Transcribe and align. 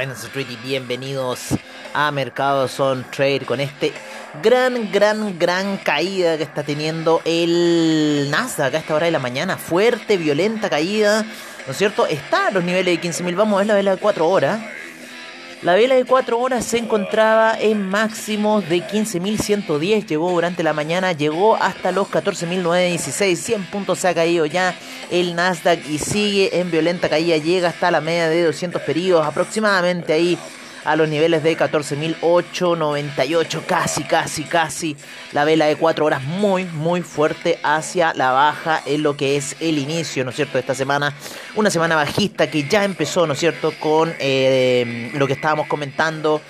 Finance 0.00 0.28
Street 0.28 0.46
y 0.48 0.56
bienvenidos 0.56 1.48
a 1.92 2.10
Mercados 2.10 2.80
on 2.80 3.04
Trade 3.10 3.40
con 3.40 3.60
este 3.60 3.92
gran, 4.42 4.90
gran, 4.90 5.38
gran 5.38 5.76
caída 5.76 6.38
que 6.38 6.42
está 6.42 6.62
teniendo 6.62 7.20
el 7.26 8.28
Nasdaq 8.30 8.74
a 8.76 8.78
esta 8.78 8.94
hora 8.94 9.04
de 9.04 9.12
la 9.12 9.18
mañana. 9.18 9.58
Fuerte, 9.58 10.16
violenta 10.16 10.70
caída, 10.70 11.22
¿no 11.66 11.72
es 11.72 11.76
cierto? 11.76 12.06
Está 12.06 12.46
a 12.46 12.50
los 12.50 12.64
niveles 12.64 12.98
de 12.98 13.08
15.000, 13.08 13.36
vamos 13.36 13.56
a 13.56 13.58
ver 13.58 13.66
la 13.66 13.74
vela 13.74 13.90
de 13.90 14.00
4 14.00 14.26
horas. 14.26 14.60
La 15.62 15.74
vela 15.74 15.94
de 15.94 16.06
4 16.06 16.38
horas 16.38 16.64
se 16.64 16.78
encontraba 16.78 17.54
en 17.60 17.86
máximos 17.86 18.66
de 18.66 18.78
15.110, 18.78 20.06
llegó 20.06 20.30
durante 20.30 20.62
la 20.62 20.72
mañana, 20.72 21.12
llegó 21.12 21.54
hasta 21.56 21.92
los 21.92 22.08
14.916, 22.08 23.36
100 23.36 23.64
puntos 23.66 23.98
se 23.98 24.08
ha 24.08 24.14
caído 24.14 24.46
ya. 24.46 24.74
El 25.10 25.34
Nasdaq 25.34 25.86
y 25.86 25.98
sigue 25.98 26.60
en 26.60 26.70
violenta 26.70 27.10
caída, 27.10 27.36
llega 27.36 27.68
hasta 27.68 27.90
la 27.90 28.00
media 28.00 28.30
de 28.30 28.44
200 28.44 28.80
periodos. 28.80 29.26
Aproximadamente 29.26 30.14
ahí 30.14 30.38
a 30.84 30.96
los 30.96 31.08
niveles 31.08 31.42
de 31.42 31.56
14.898, 31.56 33.64
casi, 33.66 34.04
casi, 34.04 34.44
casi. 34.44 34.96
La 35.32 35.44
vela 35.44 35.66
de 35.66 35.76
4 35.76 36.04
horas 36.04 36.22
muy, 36.22 36.64
muy 36.64 37.02
fuerte 37.02 37.58
hacia 37.62 38.14
la 38.14 38.32
baja 38.32 38.82
en 38.86 39.02
lo 39.02 39.16
que 39.16 39.36
es 39.36 39.56
el 39.60 39.78
inicio, 39.78 40.24
¿no 40.24 40.30
es 40.30 40.36
cierto?, 40.36 40.54
de 40.54 40.60
esta 40.60 40.74
semana. 40.74 41.14
Una 41.54 41.70
semana 41.70 41.96
bajista 41.96 42.50
que 42.50 42.68
ya 42.68 42.84
empezó, 42.84 43.26
¿no 43.26 43.34
es 43.34 43.38
cierto?, 43.38 43.72
con 43.78 44.14
eh, 44.18 45.10
lo 45.14 45.26
que 45.26 45.34
estábamos 45.34 45.66
comentando 45.66 46.40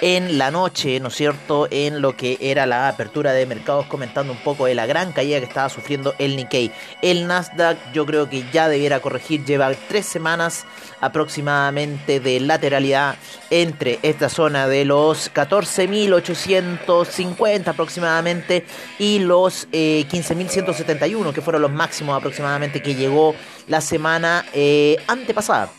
en 0.00 0.38
la 0.38 0.50
noche, 0.50 0.98
¿no 1.00 1.08
es 1.08 1.14
cierto?, 1.14 1.68
en 1.70 2.00
lo 2.00 2.16
que 2.16 2.38
era 2.40 2.64
la 2.66 2.88
apertura 2.88 3.32
de 3.32 3.44
mercados, 3.46 3.86
comentando 3.86 4.32
un 4.32 4.38
poco 4.38 4.64
de 4.66 4.74
la 4.74 4.86
gran 4.86 5.12
caída 5.12 5.38
que 5.38 5.46
estaba 5.46 5.68
sufriendo 5.68 6.14
el 6.18 6.34
Nikkei. 6.36 6.72
El 7.02 7.26
Nasdaq 7.26 7.76
yo 7.92 8.06
creo 8.06 8.30
que 8.30 8.44
ya 8.52 8.68
debiera 8.68 9.00
corregir, 9.00 9.44
lleva 9.44 9.72
tres 9.88 10.06
semanas 10.06 10.64
aproximadamente 11.00 12.20
de 12.20 12.38
lateralidad 12.40 13.16
entre 13.50 13.98
esta 14.02 14.28
zona 14.28 14.68
de 14.68 14.84
los 14.84 15.32
14.850 15.32 17.68
aproximadamente 17.68 18.66
y 18.98 19.20
los 19.20 19.66
15.171 19.70 21.30
eh, 21.30 21.32
que 21.34 21.40
fueron 21.40 21.62
los 21.62 21.72
máximos 21.72 22.14
aproximadamente 22.16 22.82
que 22.82 22.94
llegó 22.94 23.34
la 23.68 23.80
semana 23.80 24.44
eh, 24.52 24.98
antepasada. 25.06 25.70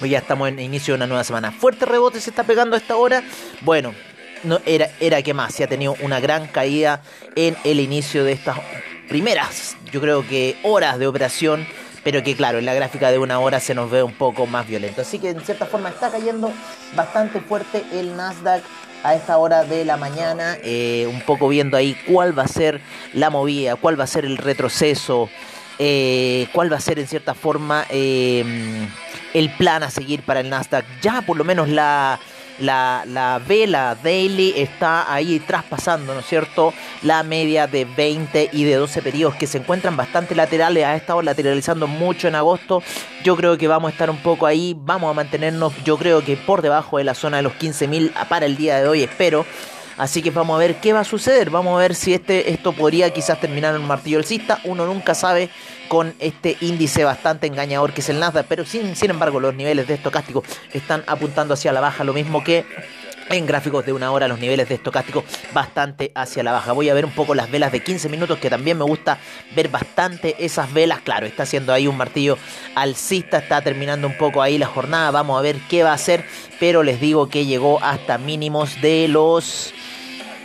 Hoy 0.00 0.10
ya 0.10 0.18
estamos 0.18 0.48
en 0.48 0.58
inicio 0.58 0.92
de 0.92 0.96
una 0.96 1.06
nueva 1.06 1.24
semana. 1.24 1.52
Fuerte 1.52 1.86
rebote 1.86 2.20
se 2.20 2.28
está 2.28 2.44
pegando 2.44 2.76
a 2.76 2.78
esta 2.78 2.96
hora. 2.96 3.22
Bueno, 3.62 3.94
no 4.42 4.60
era, 4.66 4.90
era 5.00 5.22
que 5.22 5.32
más. 5.32 5.54
Se 5.54 5.64
ha 5.64 5.68
tenido 5.68 5.96
una 6.02 6.20
gran 6.20 6.48
caída 6.48 7.00
en 7.34 7.56
el 7.64 7.80
inicio 7.80 8.22
de 8.22 8.32
estas 8.32 8.58
primeras, 9.08 9.76
yo 9.92 10.00
creo 10.00 10.26
que 10.26 10.58
horas 10.64 10.98
de 10.98 11.06
operación. 11.06 11.66
Pero 12.04 12.22
que 12.22 12.36
claro, 12.36 12.58
en 12.58 12.66
la 12.66 12.74
gráfica 12.74 13.10
de 13.10 13.18
una 13.18 13.40
hora 13.40 13.58
se 13.58 13.74
nos 13.74 13.90
ve 13.90 14.02
un 14.02 14.12
poco 14.12 14.46
más 14.46 14.68
violento. 14.68 15.00
Así 15.00 15.18
que 15.18 15.30
en 15.30 15.40
cierta 15.40 15.66
forma 15.66 15.88
está 15.88 16.10
cayendo 16.10 16.52
bastante 16.94 17.40
fuerte 17.40 17.82
el 17.92 18.16
Nasdaq 18.16 18.62
a 19.02 19.14
esta 19.14 19.38
hora 19.38 19.64
de 19.64 19.84
la 19.84 19.96
mañana. 19.96 20.56
Eh, 20.62 21.08
un 21.10 21.22
poco 21.22 21.48
viendo 21.48 21.76
ahí 21.76 21.96
cuál 22.06 22.38
va 22.38 22.44
a 22.44 22.48
ser 22.48 22.80
la 23.12 23.30
movida, 23.30 23.74
cuál 23.74 23.98
va 23.98 24.04
a 24.04 24.06
ser 24.06 24.24
el 24.24 24.36
retroceso. 24.36 25.28
Eh, 25.78 26.48
cuál 26.52 26.72
va 26.72 26.76
a 26.76 26.80
ser 26.80 26.98
en 26.98 27.06
cierta 27.06 27.34
forma 27.34 27.84
eh, 27.90 28.88
el 29.36 29.50
plan 29.50 29.82
a 29.82 29.90
seguir 29.90 30.22
para 30.22 30.40
el 30.40 30.48
Nasdaq. 30.48 30.84
Ya 31.02 31.20
por 31.20 31.36
lo 31.36 31.44
menos 31.44 31.68
la, 31.68 32.18
la, 32.58 33.40
vela 33.46 33.94
daily 34.02 34.54
está 34.56 35.12
ahí 35.12 35.40
traspasando, 35.40 36.14
¿no 36.14 36.20
es 36.20 36.26
cierto? 36.26 36.72
La 37.02 37.22
media 37.22 37.66
de 37.66 37.84
20 37.84 38.48
y 38.52 38.64
de 38.64 38.76
12 38.76 39.02
periodos 39.02 39.34
que 39.36 39.46
se 39.46 39.58
encuentran 39.58 39.94
bastante 39.94 40.34
laterales. 40.34 40.84
Ha 40.84 40.96
estado 40.96 41.20
lateralizando 41.20 41.86
mucho 41.86 42.28
en 42.28 42.34
agosto. 42.34 42.82
Yo 43.24 43.36
creo 43.36 43.58
que 43.58 43.68
vamos 43.68 43.90
a 43.90 43.92
estar 43.92 44.08
un 44.08 44.22
poco 44.22 44.46
ahí. 44.46 44.74
Vamos 44.78 45.10
a 45.10 45.14
mantenernos, 45.14 45.72
yo 45.84 45.98
creo 45.98 46.24
que 46.24 46.38
por 46.38 46.62
debajo 46.62 46.96
de 46.96 47.04
la 47.04 47.14
zona 47.14 47.36
de 47.36 47.42
los 47.42 47.52
15.000 47.52 48.28
para 48.28 48.46
el 48.46 48.56
día 48.56 48.80
de 48.80 48.88
hoy, 48.88 49.02
espero. 49.02 49.44
Así 49.96 50.22
que 50.22 50.30
vamos 50.30 50.56
a 50.56 50.58
ver 50.58 50.76
qué 50.76 50.92
va 50.92 51.00
a 51.00 51.04
suceder. 51.04 51.50
Vamos 51.50 51.74
a 51.76 51.80
ver 51.80 51.94
si 51.94 52.12
este, 52.12 52.52
esto 52.52 52.72
podría 52.72 53.10
quizás 53.10 53.40
terminar 53.40 53.74
en 53.74 53.80
un 53.80 53.86
martillo 53.86 54.18
alcista. 54.18 54.60
Uno 54.64 54.86
nunca 54.86 55.14
sabe 55.14 55.48
con 55.88 56.14
este 56.18 56.56
índice 56.60 57.04
bastante 57.04 57.46
engañador 57.46 57.92
que 57.92 58.00
es 58.02 58.08
el 58.08 58.20
Nasdaq. 58.20 58.46
Pero 58.46 58.64
sin, 58.64 58.94
sin 58.94 59.10
embargo, 59.10 59.40
los 59.40 59.54
niveles 59.54 59.88
de 59.88 59.94
estocástico 59.94 60.44
están 60.72 61.02
apuntando 61.06 61.54
hacia 61.54 61.72
la 61.72 61.80
baja. 61.80 62.04
Lo 62.04 62.12
mismo 62.12 62.44
que 62.44 62.66
en 63.30 63.46
gráficos 63.46 63.84
de 63.84 63.92
una 63.92 64.10
hora 64.12 64.28
los 64.28 64.38
niveles 64.38 64.68
de 64.68 64.76
estocástico 64.76 65.24
bastante 65.52 66.12
hacia 66.14 66.42
la 66.42 66.52
baja. 66.52 66.72
Voy 66.72 66.88
a 66.88 66.94
ver 66.94 67.04
un 67.04 67.12
poco 67.12 67.34
las 67.34 67.50
velas 67.50 67.72
de 67.72 67.82
15 67.82 68.08
minutos 68.08 68.38
que 68.38 68.50
también 68.50 68.78
me 68.78 68.84
gusta 68.84 69.18
ver 69.54 69.68
bastante 69.68 70.36
esas 70.44 70.72
velas. 70.72 71.00
Claro, 71.00 71.26
está 71.26 71.42
haciendo 71.44 71.72
ahí 71.72 71.86
un 71.86 71.96
martillo 71.96 72.38
alcista, 72.74 73.38
está 73.38 73.60
terminando 73.62 74.06
un 74.06 74.16
poco 74.16 74.42
ahí 74.42 74.58
la 74.58 74.66
jornada. 74.66 75.10
Vamos 75.10 75.38
a 75.38 75.42
ver 75.42 75.56
qué 75.68 75.82
va 75.82 75.90
a 75.90 75.94
hacer, 75.94 76.24
pero 76.60 76.82
les 76.82 77.00
digo 77.00 77.28
que 77.28 77.46
llegó 77.46 77.82
hasta 77.82 78.18
mínimos 78.18 78.80
de 78.80 79.08
los 79.08 79.72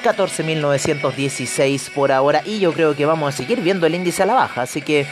14.916 0.04 1.92
por 1.92 2.12
ahora 2.12 2.42
y 2.46 2.60
yo 2.60 2.74
creo 2.74 2.96
que 2.96 3.06
vamos 3.06 3.34
a 3.34 3.38
seguir 3.38 3.62
viendo 3.62 3.86
el 3.88 3.96
índice 3.96 4.24
a 4.24 4.26
la 4.26 4.34
baja, 4.34 4.62
así 4.62 4.82
que 4.82 5.06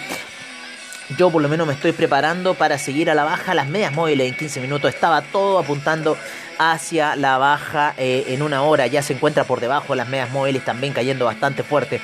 yo 1.17 1.29
por 1.29 1.41
lo 1.41 1.47
menos 1.47 1.65
me 1.65 1.73
estoy 1.73 1.93
preparando 1.93 2.53
para 2.53 2.77
seguir 2.77 3.09
a 3.09 3.15
la 3.15 3.23
baja. 3.23 3.53
Las 3.53 3.67
medias 3.67 3.93
móviles 3.93 4.27
en 4.27 4.35
15 4.35 4.59
minutos 4.59 4.93
estaba 4.93 5.21
todo 5.21 5.57
apuntando 5.59 6.17
hacia 6.57 7.15
la 7.15 7.37
baja 7.37 7.93
eh, 7.97 8.25
en 8.27 8.41
una 8.41 8.63
hora. 8.63 8.87
Ya 8.87 9.01
se 9.01 9.13
encuentra 9.13 9.45
por 9.45 9.61
debajo 9.61 9.95
las 9.95 10.09
medias 10.09 10.29
móviles 10.31 10.65
también 10.65 10.91
cayendo 10.91 11.23
bastante 11.23 11.63
fuerte. 11.63 12.01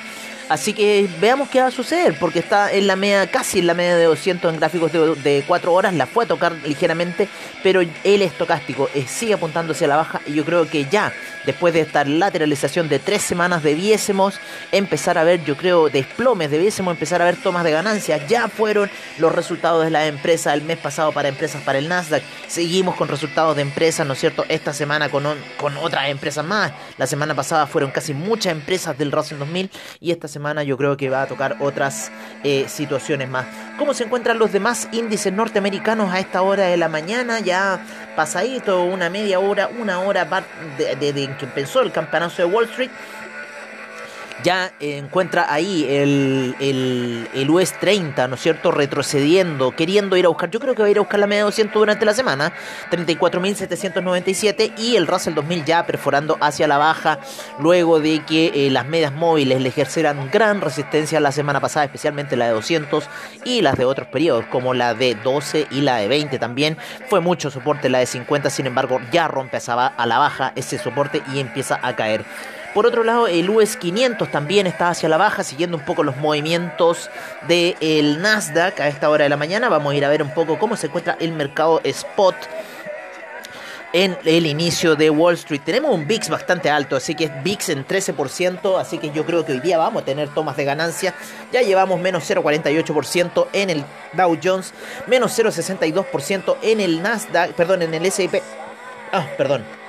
Así 0.48 0.74
que 0.74 1.08
veamos 1.20 1.48
qué 1.48 1.60
va 1.60 1.68
a 1.68 1.70
suceder, 1.70 2.18
porque 2.18 2.38
está 2.38 2.70
en 2.70 2.86
la 2.86 2.96
media, 2.96 3.30
casi 3.30 3.60
en 3.60 3.66
la 3.66 3.72
media 3.72 3.96
de 3.96 4.04
200 4.04 4.52
en 4.52 4.60
gráficos 4.60 4.92
de, 4.92 5.42
4 5.46 5.72
horas, 5.72 5.94
la 5.94 6.06
fue 6.06 6.24
a 6.24 6.28
tocar 6.28 6.52
ligeramente, 6.66 7.28
pero 7.62 7.80
el 7.80 8.22
estocástico 8.22 8.90
eh, 8.94 9.06
sigue 9.08 9.34
apuntándose 9.34 9.86
a 9.86 9.88
la 9.88 9.96
baja 9.96 10.20
y 10.26 10.34
yo 10.34 10.44
creo 10.44 10.68
que 10.68 10.84
ya, 10.84 11.14
después 11.46 11.72
de 11.72 11.80
esta 11.80 12.04
lateralización 12.04 12.90
de 12.90 12.98
3 12.98 13.22
semanas, 13.22 13.62
debiésemos 13.62 14.38
empezar 14.70 15.16
a 15.16 15.24
ver, 15.24 15.42
yo 15.44 15.56
creo, 15.56 15.88
desplomes, 15.88 16.50
debiésemos 16.50 16.92
empezar 16.92 17.22
a 17.22 17.24
ver 17.24 17.36
tomas 17.36 17.64
de 17.64 17.70
ganancias. 17.70 18.20
Ya 18.28 18.48
fueron 18.48 18.90
los 19.18 19.34
resultados 19.34 19.82
de 19.82 19.90
la 19.90 20.06
empresa 20.06 20.52
el 20.52 20.60
mes 20.60 20.76
pasado 20.76 21.12
para 21.12 21.28
empresas 21.28 21.62
para 21.62 21.78
el 21.78 21.88
Nasdaq, 21.88 22.22
seguimos 22.48 22.96
con 22.96 23.08
resultados 23.08 23.56
de 23.56 23.62
empresas, 23.62 24.06
¿no 24.06 24.12
es 24.12 24.20
cierto? 24.20 24.44
Esta 24.50 24.74
semana 24.74 25.08
con, 25.08 25.24
con 25.56 25.76
otras 25.78 26.08
empresas 26.08 26.44
más, 26.44 26.72
la 26.98 27.06
semana 27.06 27.34
pasada 27.34 27.66
fueron 27.66 27.90
casi 27.90 28.12
muchas 28.12 28.52
empresas 28.52 28.98
del 28.98 29.10
Russell 29.10 29.38
2000 29.38 29.70
y 30.00 30.10
esta 30.10 30.28
yo 30.64 30.76
creo 30.76 30.96
que 30.96 31.10
va 31.10 31.22
a 31.22 31.26
tocar 31.26 31.56
otras 31.60 32.10
eh, 32.42 32.66
situaciones 32.68 33.28
más. 33.28 33.46
¿Cómo 33.78 33.94
se 33.94 34.04
encuentran 34.04 34.38
los 34.38 34.52
demás 34.52 34.88
índices 34.92 35.32
norteamericanos 35.32 36.12
a 36.12 36.20
esta 36.20 36.42
hora 36.42 36.64
de 36.64 36.76
la 36.76 36.88
mañana? 36.88 37.40
Ya 37.40 37.80
pasadito, 38.16 38.84
una 38.84 39.10
media 39.10 39.40
hora, 39.40 39.68
una 39.80 40.00
hora 40.00 40.28
desde 40.78 41.12
de, 41.12 41.36
que 41.36 41.44
empezó 41.44 41.82
el 41.82 41.92
campanazo 41.92 42.42
de 42.42 42.52
Wall 42.52 42.64
Street 42.64 42.90
ya 44.44 44.74
encuentra 44.78 45.52
ahí 45.52 45.86
el, 45.88 46.54
el, 46.60 47.50
US 47.50 47.72
30, 47.80 48.28
¿no 48.28 48.34
es 48.34 48.42
cierto? 48.42 48.70
Retrocediendo, 48.70 49.74
queriendo 49.74 50.16
ir 50.16 50.26
a 50.26 50.28
buscar, 50.28 50.50
yo 50.50 50.60
creo 50.60 50.74
que 50.74 50.82
va 50.82 50.88
a 50.88 50.90
ir 50.90 50.98
a 50.98 51.00
buscar 51.00 51.18
la 51.18 51.26
media 51.26 51.40
de 51.40 51.46
200 51.46 51.74
durante 51.74 52.04
la 52.04 52.12
semana, 52.12 52.52
34.797 52.90 54.78
y 54.78 54.96
el 54.96 55.06
Russell 55.06 55.34
2000 55.34 55.64
ya 55.64 55.86
perforando 55.86 56.36
hacia 56.40 56.68
la 56.68 56.76
baja 56.76 57.20
luego 57.58 58.00
de 58.00 58.22
que 58.24 58.66
eh, 58.66 58.70
las 58.70 58.86
medias 58.86 59.12
móviles 59.14 59.62
le 59.62 59.70
ejercieran 59.70 60.30
gran 60.30 60.60
resistencia 60.60 61.20
la 61.20 61.32
semana 61.32 61.60
pasada, 61.60 61.86
especialmente 61.86 62.36
la 62.36 62.46
de 62.46 62.52
200 62.52 63.08
y 63.44 63.62
las 63.62 63.78
de 63.78 63.86
otros 63.86 64.08
periodos 64.08 64.44
como 64.46 64.74
la 64.74 64.92
de 64.92 65.14
12 65.14 65.68
y 65.70 65.80
la 65.80 65.96
de 65.96 66.08
20 66.08 66.38
también. 66.38 66.76
Fue 67.08 67.20
mucho 67.20 67.50
soporte 67.50 67.88
la 67.88 68.00
de 68.00 68.06
50, 68.06 68.50
sin 68.50 68.66
embargo 68.66 69.00
ya 69.10 69.26
rompe 69.26 69.54
a 69.56 70.06
la 70.06 70.18
baja 70.18 70.52
ese 70.56 70.78
soporte 70.78 71.22
y 71.32 71.38
empieza 71.38 71.78
a 71.80 71.96
caer. 71.96 72.24
Por 72.74 72.86
otro 72.86 73.04
lado, 73.04 73.28
el 73.28 73.48
US 73.50 73.76
500 73.76 74.28
también 74.32 74.66
está 74.66 74.88
hacia 74.88 75.08
la 75.08 75.16
baja, 75.16 75.44
siguiendo 75.44 75.76
un 75.76 75.84
poco 75.84 76.02
los 76.02 76.16
movimientos 76.16 77.08
del 77.46 78.20
Nasdaq 78.20 78.80
a 78.80 78.88
esta 78.88 79.08
hora 79.10 79.22
de 79.22 79.28
la 79.28 79.36
mañana. 79.36 79.68
Vamos 79.68 79.92
a 79.92 79.96
ir 79.96 80.04
a 80.04 80.08
ver 80.08 80.24
un 80.24 80.34
poco 80.34 80.58
cómo 80.58 80.76
se 80.76 80.88
encuentra 80.88 81.16
el 81.20 81.32
mercado 81.32 81.80
spot 81.84 82.34
en 83.92 84.18
el 84.24 84.46
inicio 84.46 84.96
de 84.96 85.08
Wall 85.08 85.34
Street. 85.34 85.60
Tenemos 85.64 85.94
un 85.94 86.08
VIX 86.08 86.30
bastante 86.30 86.68
alto, 86.68 86.96
así 86.96 87.14
que 87.14 87.26
es 87.26 87.42
VIX 87.44 87.68
en 87.68 87.86
13%, 87.86 88.80
así 88.80 88.98
que 88.98 89.12
yo 89.12 89.24
creo 89.24 89.44
que 89.44 89.52
hoy 89.52 89.60
día 89.60 89.78
vamos 89.78 90.02
a 90.02 90.04
tener 90.04 90.30
tomas 90.30 90.56
de 90.56 90.64
ganancia. 90.64 91.14
Ya 91.52 91.62
llevamos 91.62 92.00
menos 92.00 92.28
0,48% 92.28 93.46
en 93.52 93.70
el 93.70 93.84
Dow 94.14 94.36
Jones, 94.42 94.74
menos 95.06 95.38
0,62% 95.38 96.56
en 96.60 96.80
el 96.80 97.02
Nasdaq, 97.02 97.52
perdón, 97.52 97.82
en 97.82 97.94
el 97.94 98.04
S&P. 98.04 98.42
Ah, 99.12 99.28
perdón 99.38 99.83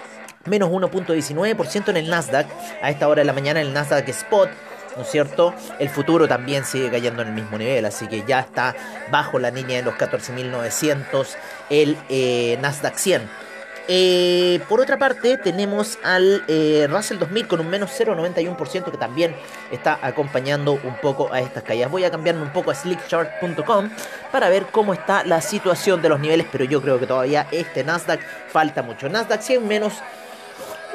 menos 0.46 0.70
1.19% 0.70 1.90
en 1.90 1.98
el 1.98 2.10
Nasdaq. 2.10 2.48
A 2.82 2.90
esta 2.90 3.08
hora 3.08 3.22
de 3.22 3.26
la 3.26 3.34
mañana 3.34 3.62
el 3.62 3.74
Nasdaq 3.74 4.08
Spot 4.10 4.50
¿no 4.96 5.02
es 5.02 5.10
cierto? 5.10 5.54
El 5.80 5.90
futuro 5.90 6.28
también 6.28 6.66
sigue 6.66 6.90
cayendo 6.90 7.22
en 7.22 7.30
el 7.30 7.34
mismo 7.34 7.58
nivel, 7.58 7.86
así 7.86 8.08
que 8.08 8.24
ya 8.26 8.40
está 8.40 8.76
bajo 9.12 9.40
la 9.40 9.52
línea 9.52 9.78
de 9.78 9.84
los 9.84 9.96
14.900 9.96 11.28
el 11.70 11.98
eh, 12.10 12.58
Nasdaq 12.62 12.96
100. 12.96 13.46
Eh, 13.88 14.62
por 14.68 14.82
otra 14.82 14.98
parte, 14.98 15.38
tenemos 15.38 16.00
al 16.04 16.44
eh, 16.48 16.88
Russell 16.90 17.20
2000 17.20 17.48
con 17.48 17.60
un 17.60 17.70
menos 17.70 17.92
0,91% 17.92 18.90
que 18.90 18.98
también 18.98 19.36
está 19.72 20.00
acompañando 20.02 20.72
un 20.72 20.96
poco 21.02 21.32
a 21.32 21.40
estas 21.40 21.62
caídas. 21.62 21.92
Voy 21.92 22.04
a 22.04 22.10
cambiarme 22.10 22.42
un 22.42 22.52
poco 22.52 22.72
a 22.72 22.76
slickchart.com 22.76 23.90
para 24.32 24.50
ver 24.50 24.66
cómo 24.72 24.94
está 24.94 25.24
la 25.24 25.40
situación 25.40 26.02
de 26.02 26.10
los 26.10 26.20
niveles, 26.20 26.48
pero 26.52 26.64
yo 26.64 26.82
creo 26.82 27.00
que 27.00 27.06
todavía 27.06 27.48
este 27.52 27.84
Nasdaq 27.84 28.22
falta 28.48 28.82
mucho. 28.82 29.08
Nasdaq 29.08 29.42
100 29.42 29.68
menos 29.68 29.94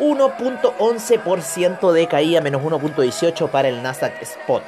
1.11% 0.00 1.93
de 1.93 2.08
caída, 2.08 2.41
menos 2.41 2.62
1.18 2.62 3.50
para 3.50 3.69
el 3.69 3.82
Nasdaq 3.82 4.20
Spot. 4.23 4.64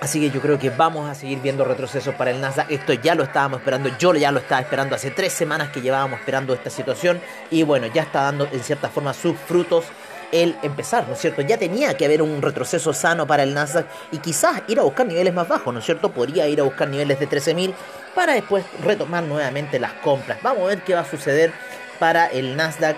Así 0.00 0.18
que 0.18 0.30
yo 0.30 0.40
creo 0.40 0.58
que 0.58 0.70
vamos 0.70 1.10
a 1.10 1.14
seguir 1.14 1.40
viendo 1.40 1.62
retrocesos 1.62 2.14
para 2.14 2.30
el 2.30 2.40
Nasdaq. 2.40 2.70
Esto 2.70 2.94
ya 2.94 3.14
lo 3.14 3.24
estábamos 3.24 3.58
esperando, 3.58 3.90
yo 3.98 4.14
ya 4.14 4.32
lo 4.32 4.38
estaba 4.38 4.62
esperando 4.62 4.96
hace 4.96 5.10
tres 5.10 5.32
semanas 5.34 5.68
que 5.70 5.82
llevábamos 5.82 6.20
esperando 6.20 6.54
esta 6.54 6.70
situación. 6.70 7.20
Y 7.50 7.64
bueno, 7.64 7.86
ya 7.88 8.02
está 8.02 8.22
dando 8.22 8.48
en 8.50 8.60
cierta 8.60 8.88
forma 8.88 9.12
sus 9.12 9.36
frutos 9.36 9.84
el 10.32 10.56
empezar, 10.62 11.06
¿no 11.06 11.14
es 11.14 11.20
cierto? 11.20 11.42
Ya 11.42 11.58
tenía 11.58 11.94
que 11.94 12.04
haber 12.06 12.22
un 12.22 12.40
retroceso 12.40 12.92
sano 12.92 13.26
para 13.26 13.42
el 13.42 13.52
Nasdaq 13.52 13.86
y 14.12 14.18
quizás 14.18 14.62
ir 14.68 14.78
a 14.78 14.82
buscar 14.82 15.04
niveles 15.06 15.34
más 15.34 15.48
bajos, 15.48 15.74
¿no 15.74 15.80
es 15.80 15.84
cierto? 15.84 16.12
Podría 16.12 16.46
ir 16.48 16.60
a 16.60 16.62
buscar 16.62 16.88
niveles 16.88 17.18
de 17.18 17.28
13.000 17.28 17.74
para 18.14 18.34
después 18.34 18.64
retomar 18.82 19.24
nuevamente 19.24 19.78
las 19.78 19.92
compras. 19.94 20.38
Vamos 20.42 20.62
a 20.62 20.66
ver 20.66 20.82
qué 20.82 20.94
va 20.94 21.00
a 21.00 21.04
suceder 21.04 21.52
para 21.98 22.26
el 22.26 22.56
Nasdaq 22.56 22.96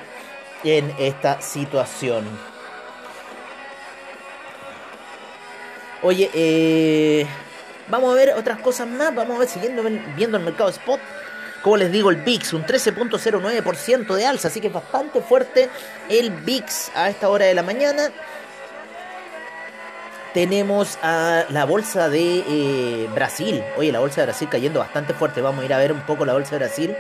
en 0.64 0.94
esta 0.98 1.40
situación. 1.40 2.24
Oye, 6.02 6.30
eh, 6.34 7.26
vamos 7.88 8.12
a 8.12 8.16
ver 8.16 8.34
otras 8.34 8.60
cosas 8.60 8.88
más. 8.88 9.14
Vamos 9.14 9.36
a 9.36 9.40
ver 9.40 9.48
siguiendo 9.48 9.82
viendo 10.16 10.36
el 10.36 10.42
mercado 10.42 10.70
spot. 10.70 11.00
Como 11.62 11.76
les 11.76 11.92
digo, 11.92 12.10
el 12.10 12.16
VIX, 12.16 12.54
un 12.54 12.66
13.09% 12.66 14.14
de 14.16 14.26
alza, 14.26 14.48
así 14.48 14.60
que 14.60 14.66
es 14.66 14.72
bastante 14.72 15.20
fuerte 15.20 15.68
el 16.08 16.30
VIX 16.30 16.90
a 16.96 17.08
esta 17.08 17.28
hora 17.28 17.46
de 17.46 17.54
la 17.54 17.62
mañana. 17.62 18.10
Tenemos 20.34 20.98
a 21.02 21.44
la 21.50 21.64
bolsa 21.64 22.08
de 22.08 22.42
eh, 22.48 23.08
Brasil. 23.14 23.62
Oye, 23.76 23.92
la 23.92 24.00
bolsa 24.00 24.22
de 24.22 24.28
Brasil 24.28 24.48
cayendo 24.50 24.80
bastante 24.80 25.14
fuerte. 25.14 25.40
Vamos 25.40 25.62
a 25.62 25.66
ir 25.66 25.72
a 25.72 25.78
ver 25.78 25.92
un 25.92 26.00
poco 26.00 26.24
la 26.24 26.32
bolsa 26.32 26.52
de 26.52 26.58
Brasil 26.58 26.96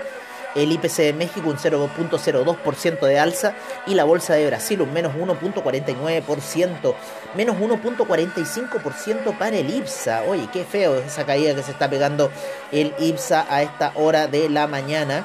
el 0.54 0.72
IPC 0.72 0.96
de 0.96 1.12
México 1.12 1.48
un 1.48 1.56
0.02% 1.56 3.00
de 3.00 3.18
alza 3.18 3.54
y 3.86 3.94
la 3.94 4.04
Bolsa 4.04 4.34
de 4.34 4.46
Brasil 4.46 4.80
un 4.82 4.92
menos 4.92 5.14
1.49%, 5.14 6.94
menos 7.34 7.56
1.45% 7.56 9.38
para 9.38 9.56
el 9.56 9.70
IPSA. 9.70 10.22
Oye, 10.28 10.48
qué 10.52 10.64
feo 10.64 10.96
esa 10.96 11.24
caída 11.24 11.54
que 11.54 11.62
se 11.62 11.72
está 11.72 11.88
pegando 11.88 12.30
el 12.70 12.94
IPSA 12.98 13.46
a 13.48 13.62
esta 13.62 13.92
hora 13.96 14.26
de 14.26 14.48
la 14.48 14.66
mañana. 14.66 15.24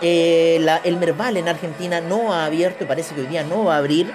Eh, 0.00 0.64
el 0.84 0.96
Merval 0.96 1.36
en 1.36 1.48
Argentina 1.48 2.00
no 2.00 2.32
ha 2.32 2.46
abierto 2.46 2.84
y 2.84 2.86
parece 2.86 3.14
que 3.14 3.22
hoy 3.22 3.26
día 3.26 3.44
no 3.44 3.64
va 3.64 3.76
a 3.76 3.78
abrir. 3.78 4.12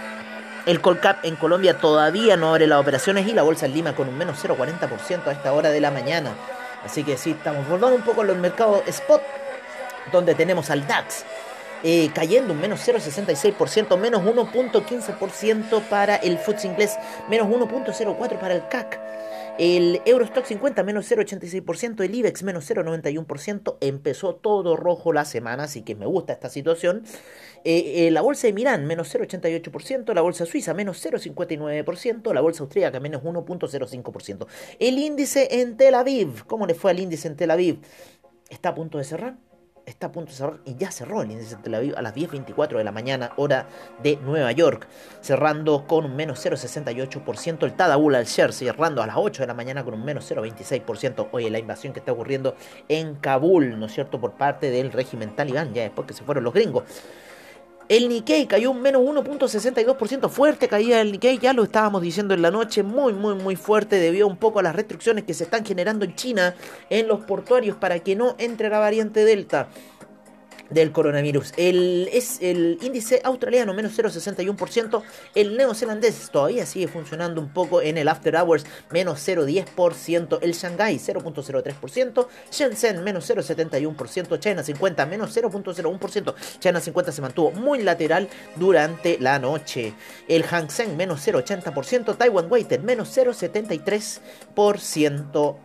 El 0.66 0.81
Colcap 0.81 1.25
en 1.25 1.36
Colombia 1.36 1.80
todavía 1.80 2.38
no 2.38 2.50
abre 2.50 2.68
las 2.68 2.80
operaciones 2.80 3.28
y 3.28 3.34
la 3.34 3.44
Bolsa 3.44 3.66
en 3.66 3.74
Lima 3.74 3.95
con 3.95 4.07
un 4.07 4.18
menos 4.18 4.44
0.40% 4.44 5.28
a 5.28 5.31
esta 5.31 5.54
hora 5.54 5.69
de 5.69 5.80
la 5.81 5.90
mañana. 5.90 6.34
Así 6.84 7.04
que 7.04 7.18
sí, 7.18 7.31
estamos 7.31 7.68
volviendo 7.68 7.95
un 7.95 8.04
poco 8.04 8.22
a 8.22 8.25
los 8.25 8.38
mercados 8.38 8.84
spot 8.88 9.22
donde 10.12 10.36
tenemos 10.36 10.70
al 10.70 10.88
DAX 10.88 11.26
eh, 11.84 12.10
cayendo 12.14 12.54
un 12.54 12.60
menos 12.60 12.86
0,66%, 12.86 13.98
menos 13.98 14.22
1.15% 14.24 15.82
para 15.84 16.18
el 16.18 16.38
FTSE 16.38 16.68
inglés, 16.68 16.98
menos 17.30 17.48
1.04% 17.48 18.40
para 18.40 18.56
el 18.56 18.68
CAC. 18.68 19.00
El 19.58 20.02
Eurostock 20.06 20.46
50 20.46 20.84
menos 20.84 21.10
0,86%, 21.10 22.04
el 22.04 22.16
IBEX 22.16 22.44
menos 22.44 22.70
0,91%. 22.70 23.78
Empezó 23.82 24.36
todo 24.36 24.76
rojo 24.76 25.12
la 25.14 25.26
semana, 25.26 25.64
así 25.64 25.82
que 25.82 25.96
me 25.96 26.06
gusta 26.06 26.34
esta 26.34 26.50
situación. 26.50 27.04
Eh, 27.66 28.08
eh, 28.08 28.12
la 28.12 28.22
bolsa 28.22 28.48
de 28.48 28.54
Milán 28.54 28.86
menos 28.86 29.14
0,88%, 29.14 30.14
la 30.14 30.22
bolsa 30.22 30.46
suiza 30.46 30.74
menos 30.74 31.06
0,59%, 31.06 32.34
la 32.34 32.42
bolsa 32.42 32.64
austríaca 32.64 33.00
menos 33.00 33.22
1,05%. 33.24 34.48
El 34.80 34.98
índice 34.98 35.48
en 35.60 35.76
Tel 35.76 35.96
Aviv, 35.96 36.46
¿cómo 36.46 36.66
le 36.66 36.74
fue 36.74 36.92
al 36.92 37.00
índice 37.00 37.28
en 37.28 37.36
Tel 37.36 37.52
Aviv? 37.52 37.80
Está 38.50 38.70
a 38.70 38.76
punto 38.76 38.98
de 38.98 39.04
cerrar 39.04 39.49
está 39.90 40.08
a 40.08 40.12
punto 40.12 40.32
de 40.32 40.38
cerrar 40.38 40.60
y 40.66 40.76
ya 40.76 40.92
cerró 40.92 41.22
el 41.22 41.32
índice 41.32 41.56
de 41.56 41.64
Tel 41.64 41.76
Aviv 41.76 41.98
a 41.98 42.02
las 42.02 42.16
10.24 42.16 42.78
de 42.78 42.84
la 42.84 42.92
mañana, 42.92 43.32
hora 43.36 43.68
de 44.02 44.18
Nueva 44.18 44.52
York, 44.52 44.88
cerrando 45.22 45.88
con 45.88 46.06
un 46.06 46.16
menos 46.16 46.46
0.68%. 46.46 47.64
El 47.64 47.74
Tadabul 47.74 48.16
al 48.16 48.26
share 48.26 48.54
cerrando 48.54 49.02
a 49.02 49.08
las 49.08 49.18
8 49.18 49.44
de 49.44 49.48
la 49.48 49.54
mañana 49.54 49.84
con 49.84 49.94
un 49.94 50.04
menos 50.04 50.30
0.26%. 50.32 51.30
Oye, 51.32 51.50
la 51.50 51.60
invasión 51.60 51.94
que 51.94 52.00
está 52.00 52.12
ocurriendo 52.12 52.56
en 52.88 53.16
Kabul, 53.16 53.80
¿no 53.80 53.88
es 53.88 53.94
cierto?, 53.94 54.20
por 54.20 54.34
parte 54.34 54.72
del 54.72 54.92
régimen 54.92 55.36
talibán, 55.36 55.74
ya 55.74 55.84
después 55.84 56.08
que 56.08 56.14
se 56.14 56.24
fueron 56.24 56.44
los 56.44 56.54
gringos. 56.54 56.84
El 57.90 58.08
Nikkei 58.08 58.46
cayó 58.46 58.70
un 58.70 58.84
menos 58.84 59.02
1.62%, 59.02 60.30
fuerte 60.30 60.68
caída 60.68 61.00
del 61.00 61.12
Nikkei, 61.12 61.40
ya 61.40 61.54
lo 61.54 61.64
estábamos 61.64 62.04
diciendo 62.04 62.36
en 62.36 62.44
la 62.44 62.52
noche, 62.52 62.84
muy 62.84 63.14
muy 63.14 63.34
muy 63.34 63.56
fuerte 63.56 63.96
debido 63.96 64.28
un 64.28 64.38
poco 64.38 64.60
a 64.60 64.62
las 64.62 64.76
restricciones 64.76 65.24
que 65.24 65.34
se 65.34 65.46
están 65.46 65.66
generando 65.66 66.06
en 66.06 66.14
China 66.14 66.54
en 66.92 67.08
los 67.08 67.22
portuarios 67.22 67.76
para 67.78 67.98
que 67.98 68.16
no 68.16 68.36
entre 68.38 68.69
la 68.69 68.78
variante 68.78 69.26
Delta 69.26 69.69
del 70.69 70.92
coronavirus. 70.92 71.54
El, 71.57 72.09
es 72.14 72.38
el 72.42 72.78
índice 72.81 73.21
australiano 73.23 73.73
menos 73.73 73.97
0,61%. 73.97 75.02
El 75.35 75.57
neozelandés 75.57 76.30
todavía 76.31 76.66
sigue 76.66 76.88
funcionando 76.88 77.42
un 77.42 77.54
poco 77.54 77.81
en 77.81 77.97
el 77.97 78.07
after 78.07 78.33
hours 78.35 78.66
menos 78.92 79.28
0,10%. 79.28 80.40
El 80.42 80.54
Shanghai 80.54 80.97
0,03%. 80.97 82.28
Shenzhen 82.52 83.04
menos 83.04 83.30
0,71%. 83.30 84.40
China 84.40 84.64
50 84.64 85.06
menos 85.06 85.35
0,01%. 85.35 86.35
China 86.59 86.80
50 86.80 87.11
se 87.11 87.21
mantuvo 87.21 87.52
muy 87.52 87.83
lateral 87.83 88.30
durante 88.56 89.19
la 89.19 89.38
noche. 89.40 89.94
El 90.28 90.44
Hang 90.44 90.69
Seng 90.69 90.95
menos 90.95 91.28
0,80%. 91.28 92.16
Taiwan 92.18 92.52
Weighted 92.52 92.81
menos 92.81 93.18
0,73%. 93.18 95.56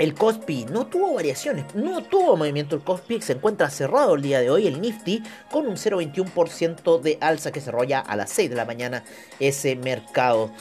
El 0.00 0.14
Cospi 0.14 0.64
no 0.64 0.86
tuvo 0.86 1.12
variaciones, 1.12 1.74
no 1.74 2.02
tuvo 2.02 2.34
movimiento 2.34 2.74
el 2.74 2.80
Cospi, 2.80 3.20
se 3.20 3.34
encuentra 3.34 3.68
cerrado 3.68 4.14
el 4.14 4.22
día 4.22 4.40
de 4.40 4.48
hoy 4.48 4.66
el 4.66 4.80
Nifty 4.80 5.22
con 5.50 5.66
un 5.66 5.76
0,21% 5.76 7.02
de 7.02 7.18
alza 7.20 7.52
que 7.52 7.60
se 7.60 7.70
rolla 7.70 8.00
a 8.00 8.16
las 8.16 8.30
6 8.30 8.48
de 8.48 8.56
la 8.56 8.64
mañana 8.64 9.04
ese 9.38 9.76
mercado. 9.76 10.52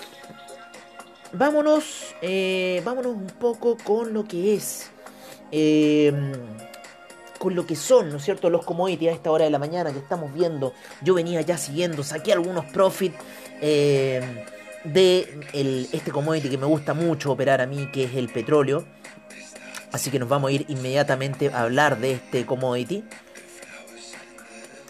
Vámonos, 1.32 2.14
eh, 2.22 2.82
vámonos 2.84 3.16
un 3.16 3.28
poco 3.28 3.78
con 3.78 4.12
lo 4.12 4.26
que 4.26 4.56
es, 4.56 4.92
em, 5.52 6.34
con 7.38 7.56
lo 7.56 7.66
que 7.66 7.78
son, 7.78 8.10
¿no 8.10 8.18
es 8.18 8.26
cierto?, 8.26 8.50
los 8.50 8.66
commodities 8.66 9.10
a 9.10 9.16
esta 9.16 9.32
hora 9.32 9.46
de 9.46 9.52
la 9.52 9.60
mañana 9.60 9.94
que 9.94 10.00
estamos 10.00 10.34
viendo. 10.34 10.74
Yo 11.02 11.14
venía 11.14 11.40
ya 11.40 11.58
siguiendo, 11.58 12.04
saqué 12.04 12.34
algunos 12.34 12.66
profits. 12.66 13.16
Em, 13.62 14.44
de 14.84 15.88
este 15.92 16.10
commodity 16.10 16.50
que 16.50 16.58
me 16.58 16.66
gusta 16.66 16.94
mucho 16.94 17.34
operar 17.34 17.60
a 17.60 17.66
mí, 17.66 17.90
que 17.92 18.06
es 18.06 18.16
el 18.16 18.30
petróleo. 18.30 18.86
Así 19.92 20.12
que 20.12 20.20
nos 20.20 20.30
vamos 20.30 20.50
a 20.50 20.54
ir 20.54 20.66
inmediatamente 20.68 21.50
a 21.50 21.62
hablar 21.62 22.00
de 22.00 22.14
este 22.14 22.46
commodity. 22.46 23.04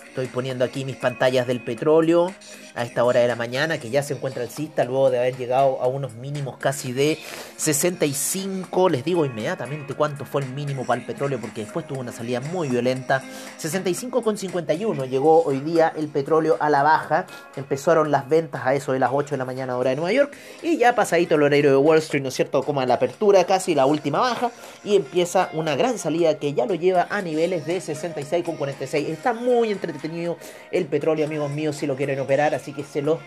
Estoy 0.08 0.28
poniendo 0.28 0.66
aquí 0.66 0.84
mis 0.84 0.98
pantallas 0.98 1.48
del 1.48 1.62
petróleo 1.62 2.34
a 2.76 2.84
esta 2.84 3.04
hora 3.04 3.20
de 3.20 3.28
la 3.28 3.36
mañana, 3.36 3.78
que 3.80 3.90
ya 3.90 4.04
se 4.04 4.14
encuentra 4.14 4.44
alcista 4.44 4.84
luego 4.86 5.10
de 5.10 5.20
haber 5.20 5.36
llegado 5.38 5.82
a 5.82 5.88
unos 5.88 6.14
mínimos 6.14 6.58
casi 6.58 6.92
de 6.92 7.18
65. 7.58 8.90
Les 8.90 9.04
digo 9.04 9.26
inmediatamente 9.26 9.94
cuánto 9.94 10.26
fue 10.26 10.42
el 10.44 10.50
mínimo 10.50 10.86
para 10.86 11.02
el 11.02 11.08
petróleo, 11.08 11.40
porque 11.40 11.62
después 11.62 11.88
tuvo 11.88 12.00
una 12.00 12.12
salida 12.12 12.40
muy 12.40 12.70
violenta. 12.70 13.22
65,51 13.62 15.10
llegó 15.10 15.44
hoy 15.44 15.60
día 15.60 15.94
el 15.96 16.08
petróleo 16.08 16.58
a 16.60 16.70
la 16.70 16.84
baja. 16.84 17.26
Empezaron 17.56 18.12
las 18.12 18.30
ventas 18.30 18.66
a 18.66 18.74
eso 18.74 18.94
de 18.94 19.00
las 19.00 19.12
8 19.14 19.32
de 19.32 19.38
la 19.38 19.46
mañana 19.46 19.78
hora 19.78 19.90
de 19.90 19.96
Nueva 19.96 20.14
York. 20.14 20.36
Y 20.62 20.78
ya 20.78 20.96
pasadito 20.96 21.36
el 21.36 21.44
horario 21.44 21.72
de 21.72 21.78
Wall 21.78 21.98
Street, 22.00 22.22
¿no 22.22 22.30
es 22.30 22.36
cierto? 22.36 22.64
Como 22.64 22.84
la 22.86 22.96
apertura 22.96 23.44
casi, 23.46 23.76
la 23.76 23.86
última 23.86 24.20
baja. 24.20 24.52
Y 24.84 24.96
empieza 24.96 25.50
una 25.54 25.76
gran 25.76 25.98
salida 25.98 26.38
que 26.38 26.54
ya 26.54 26.66
lo 26.66 26.76
lleva 26.76 27.08
a 27.10 27.22
niveles 27.22 27.66
de 27.66 27.80
66,46. 27.80 29.08
Está 29.08 29.34
muy 29.34 29.72
entretenido 29.72 30.38
el 30.72 30.86
petróleo, 30.86 31.26
amigos 31.26 31.52
míos, 31.52 31.76
si 31.76 31.88
lo 31.88 31.96
quieren 31.96 32.20
operar 32.20 32.54
así 32.60 32.74
que 32.74 32.84
se 32.84 33.02
los 33.02 33.20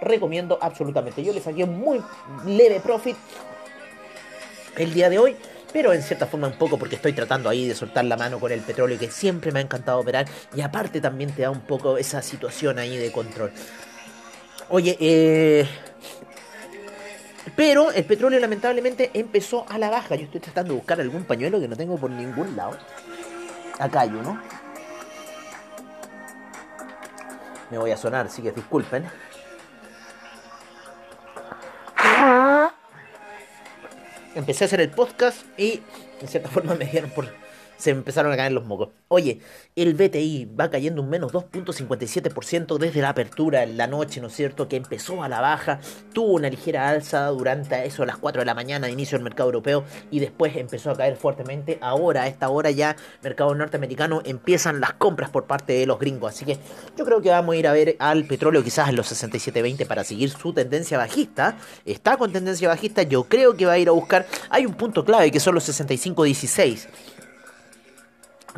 recomiendo 0.00 0.58
absolutamente. 0.60 1.22
Yo 1.22 1.32
le 1.32 1.40
saqué 1.40 1.64
un 1.64 1.78
muy 1.78 2.02
leve 2.46 2.80
profit 2.80 3.16
el 4.76 4.94
día 4.94 5.10
de 5.10 5.18
hoy, 5.18 5.36
pero 5.72 5.92
en 5.92 6.02
cierta 6.02 6.26
forma 6.26 6.46
un 6.46 6.54
poco 6.54 6.78
porque 6.78 6.96
estoy 6.96 7.12
tratando 7.12 7.48
ahí 7.48 7.66
de 7.66 7.74
soltar 7.74 8.04
la 8.04 8.16
mano 8.16 8.38
con 8.38 8.52
el 8.52 8.60
petróleo 8.60 8.98
que 8.98 9.10
siempre 9.10 9.52
me 9.52 9.58
ha 9.58 9.62
encantado 9.62 9.98
operar 9.98 10.26
y 10.54 10.60
aparte 10.60 11.00
también 11.00 11.32
te 11.32 11.42
da 11.42 11.50
un 11.50 11.60
poco 11.60 11.98
esa 11.98 12.22
situación 12.22 12.78
ahí 12.78 12.96
de 12.96 13.12
control. 13.12 13.52
Oye, 14.68 14.96
eh... 15.00 15.68
Pero 17.56 17.90
el 17.90 18.04
petróleo 18.04 18.38
lamentablemente 18.38 19.10
empezó 19.14 19.64
a 19.68 19.78
la 19.78 19.90
baja. 19.90 20.14
Yo 20.14 20.24
estoy 20.24 20.40
tratando 20.40 20.74
de 20.74 20.78
buscar 20.78 21.00
algún 21.00 21.24
pañuelo 21.24 21.58
que 21.58 21.66
no 21.66 21.76
tengo 21.76 21.96
por 21.96 22.10
ningún 22.10 22.54
lado. 22.54 22.76
Acá 23.78 24.02
hay 24.02 24.10
uno. 24.10 24.40
Me 27.70 27.78
voy 27.78 27.90
a 27.90 27.96
sonar, 27.96 28.26
así 28.26 28.42
que 28.42 28.52
disculpen. 28.52 29.08
Empecé 34.34 34.64
a 34.64 34.66
hacer 34.66 34.80
el 34.80 34.90
podcast 34.90 35.44
y 35.58 35.82
en 36.20 36.28
cierta 36.28 36.48
forma 36.48 36.74
me 36.74 36.84
dieron 36.84 37.10
por 37.10 37.28
se 37.78 37.90
empezaron 37.90 38.30
a 38.32 38.36
caer 38.36 38.52
los 38.52 38.66
mocos. 38.66 38.90
Oye, 39.08 39.40
el 39.74 39.94
BTI 39.94 40.50
va 40.58 40.68
cayendo 40.68 41.00
un 41.00 41.08
menos 41.08 41.32
2.57% 41.32 42.76
desde 42.76 43.00
la 43.00 43.10
apertura 43.10 43.62
en 43.62 43.76
la 43.76 43.86
noche, 43.86 44.20
¿no 44.20 44.26
es 44.26 44.34
cierto? 44.34 44.68
Que 44.68 44.76
empezó 44.76 45.22
a 45.22 45.28
la 45.28 45.40
baja, 45.40 45.80
tuvo 46.12 46.34
una 46.34 46.50
ligera 46.50 46.88
alza 46.90 47.28
durante 47.28 47.86
eso 47.86 48.02
a 48.02 48.06
las 48.06 48.18
4 48.18 48.42
de 48.42 48.46
la 48.46 48.54
mañana, 48.54 48.90
inicio 48.90 49.16
del 49.16 49.24
mercado 49.24 49.48
europeo, 49.48 49.84
y 50.10 50.18
después 50.18 50.56
empezó 50.56 50.90
a 50.90 50.96
caer 50.96 51.16
fuertemente. 51.16 51.78
Ahora, 51.80 52.24
a 52.24 52.26
esta 52.26 52.48
hora 52.50 52.70
ya, 52.70 52.96
mercado 53.22 53.54
norteamericano, 53.54 54.20
empiezan 54.24 54.80
las 54.80 54.94
compras 54.94 55.30
por 55.30 55.46
parte 55.46 55.72
de 55.72 55.86
los 55.86 55.98
gringos. 55.98 56.34
Así 56.34 56.44
que 56.44 56.58
yo 56.96 57.04
creo 57.04 57.22
que 57.22 57.30
vamos 57.30 57.54
a 57.54 57.58
ir 57.58 57.68
a 57.68 57.72
ver 57.72 57.96
al 58.00 58.26
petróleo 58.26 58.64
quizás 58.64 58.88
en 58.88 58.96
los 58.96 59.10
67.20 59.10 59.86
para 59.86 60.02
seguir 60.02 60.30
su 60.30 60.52
tendencia 60.52 60.98
bajista. 60.98 61.56
Está 61.84 62.16
con 62.16 62.32
tendencia 62.32 62.68
bajista, 62.68 63.04
yo 63.04 63.24
creo 63.24 63.56
que 63.56 63.66
va 63.66 63.72
a 63.72 63.78
ir 63.78 63.88
a 63.88 63.92
buscar. 63.92 64.26
Hay 64.50 64.66
un 64.66 64.74
punto 64.74 65.04
clave 65.04 65.30
que 65.30 65.40
son 65.40 65.54
los 65.54 65.68
65.16 65.68 66.88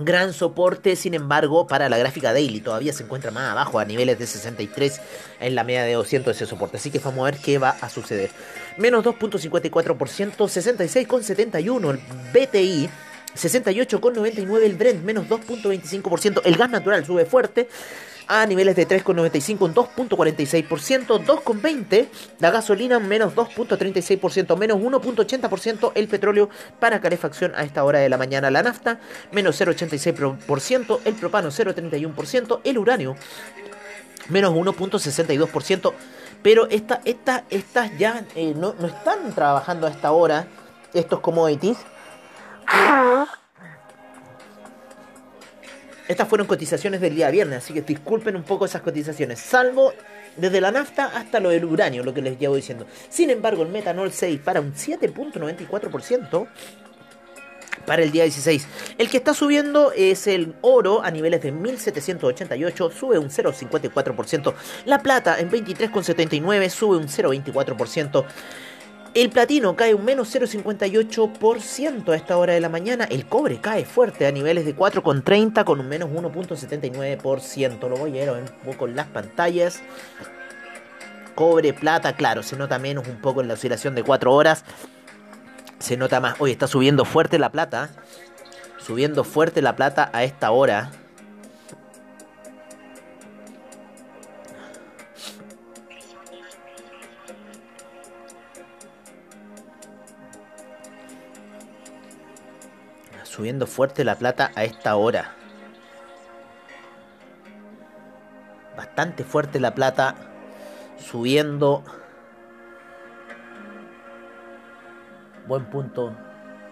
gran 0.00 0.32
soporte, 0.32 0.96
sin 0.96 1.14
embargo, 1.14 1.66
para 1.66 1.88
la 1.88 1.98
gráfica 1.98 2.32
daily. 2.32 2.60
Todavía 2.60 2.92
se 2.92 3.04
encuentra 3.04 3.30
más 3.30 3.50
abajo, 3.50 3.78
a 3.78 3.84
niveles 3.84 4.18
de 4.18 4.26
63 4.26 5.00
en 5.40 5.54
la 5.54 5.64
media 5.64 5.84
de 5.84 5.94
200 5.94 6.34
ese 6.34 6.46
soporte. 6.46 6.78
Así 6.78 6.90
que 6.90 6.98
vamos 6.98 7.20
a 7.20 7.30
ver 7.30 7.40
qué 7.40 7.58
va 7.58 7.70
a 7.80 7.88
suceder. 7.88 8.30
Menos 8.76 9.04
2.54%, 9.04 10.36
66,71 10.36 11.90
el 11.90 12.00
BTI. 12.32 12.90
68,99 13.36 14.62
el 14.62 14.74
Brent, 14.74 15.04
menos 15.04 15.28
2.25%. 15.28 16.42
El 16.44 16.56
gas 16.56 16.70
natural 16.70 17.04
sube 17.04 17.24
fuerte, 17.24 17.68
a 18.30 18.46
niveles 18.46 18.76
de 18.76 18.86
3,95 18.86 19.60
un 19.60 19.74
2.46%, 19.74 21.26
2,20 21.26 22.08
la 22.38 22.50
gasolina 22.52 23.00
menos 23.00 23.34
2.36%, 23.34 24.56
menos 24.56 24.78
1.80% 24.78 25.90
el 25.96 26.06
petróleo 26.06 26.48
para 26.78 27.00
calefacción 27.00 27.52
a 27.56 27.64
esta 27.64 27.82
hora 27.82 27.98
de 27.98 28.08
la 28.08 28.16
mañana, 28.16 28.48
la 28.52 28.62
nafta 28.62 29.00
menos 29.32 29.60
0.86%, 29.60 31.00
el 31.04 31.14
propano 31.14 31.48
0.31%, 31.48 32.60
el 32.62 32.78
uranio 32.78 33.16
menos 34.28 34.52
1.62%, 34.52 35.92
pero 36.40 36.68
estas 36.70 37.00
esta, 37.04 37.44
estas 37.50 37.98
ya 37.98 38.24
eh, 38.36 38.54
no, 38.56 38.76
no 38.78 38.86
están 38.86 39.34
trabajando 39.34 39.88
a 39.88 39.90
esta 39.90 40.12
hora 40.12 40.46
estos 40.94 41.18
commodities. 41.18 41.78
Estas 46.10 46.26
fueron 46.26 46.48
cotizaciones 46.48 47.00
del 47.00 47.14
día 47.14 47.30
viernes, 47.30 47.58
así 47.58 47.72
que 47.72 47.82
disculpen 47.82 48.34
un 48.34 48.42
poco 48.42 48.64
esas 48.64 48.82
cotizaciones, 48.82 49.38
salvo 49.38 49.92
desde 50.36 50.60
la 50.60 50.72
nafta 50.72 51.06
hasta 51.06 51.38
lo 51.38 51.50
del 51.50 51.64
uranio, 51.64 52.02
lo 52.02 52.12
que 52.12 52.20
les 52.20 52.36
llevo 52.36 52.56
diciendo. 52.56 52.84
Sin 53.08 53.30
embargo, 53.30 53.62
el 53.62 53.68
metanol 53.68 54.10
se 54.10 54.26
dispara 54.26 54.60
un 54.60 54.74
7.94% 54.74 56.48
para 57.86 58.02
el 58.02 58.10
día 58.10 58.24
16. 58.24 58.66
El 58.98 59.08
que 59.08 59.18
está 59.18 59.34
subiendo 59.34 59.92
es 59.92 60.26
el 60.26 60.56
oro 60.62 61.00
a 61.04 61.12
niveles 61.12 61.42
de 61.42 61.52
1788, 61.52 62.90
sube 62.90 63.16
un 63.16 63.30
0,54%. 63.30 64.54
La 64.86 64.98
plata 64.98 65.38
en 65.38 65.48
23,79 65.48 66.70
sube 66.70 66.96
un 66.96 67.06
0,24%. 67.06 68.24
El 69.12 69.30
platino 69.30 69.74
cae 69.74 69.92
un 69.92 70.04
menos 70.04 70.32
0,58% 70.32 72.12
a 72.12 72.16
esta 72.16 72.38
hora 72.38 72.52
de 72.52 72.60
la 72.60 72.68
mañana. 72.68 73.06
El 73.06 73.26
cobre 73.26 73.60
cae 73.60 73.84
fuerte 73.84 74.24
a 74.24 74.30
niveles 74.30 74.64
de 74.64 74.76
4,30 74.76 75.64
con 75.64 75.80
un 75.80 75.88
menos 75.88 76.10
1,79%. 76.10 77.88
Lo 77.88 77.96
voy 77.96 78.20
a 78.20 78.32
ver 78.32 78.42
un 78.42 78.48
poco 78.64 78.86
en 78.86 78.94
las 78.94 79.08
pantallas. 79.08 79.82
Cobre, 81.34 81.72
plata, 81.72 82.14
claro, 82.14 82.44
se 82.44 82.54
nota 82.56 82.78
menos 82.78 83.08
un 83.08 83.20
poco 83.20 83.40
en 83.40 83.48
la 83.48 83.54
oscilación 83.54 83.96
de 83.96 84.04
4 84.04 84.32
horas. 84.32 84.64
Se 85.80 85.96
nota 85.96 86.20
más. 86.20 86.36
Hoy 86.38 86.52
está 86.52 86.68
subiendo 86.68 87.04
fuerte 87.04 87.40
la 87.40 87.50
plata. 87.50 87.90
Subiendo 88.78 89.24
fuerte 89.24 89.60
la 89.60 89.74
plata 89.74 90.10
a 90.12 90.22
esta 90.22 90.52
hora. 90.52 90.92
Subiendo 103.30 103.68
fuerte 103.68 104.02
la 104.02 104.16
plata 104.16 104.50
a 104.56 104.64
esta 104.64 104.96
hora. 104.96 105.36
Bastante 108.76 109.22
fuerte 109.22 109.60
la 109.60 109.74
plata 109.74 110.16
subiendo. 110.98 111.84
Buen 115.46 115.66
punto. 115.66 116.16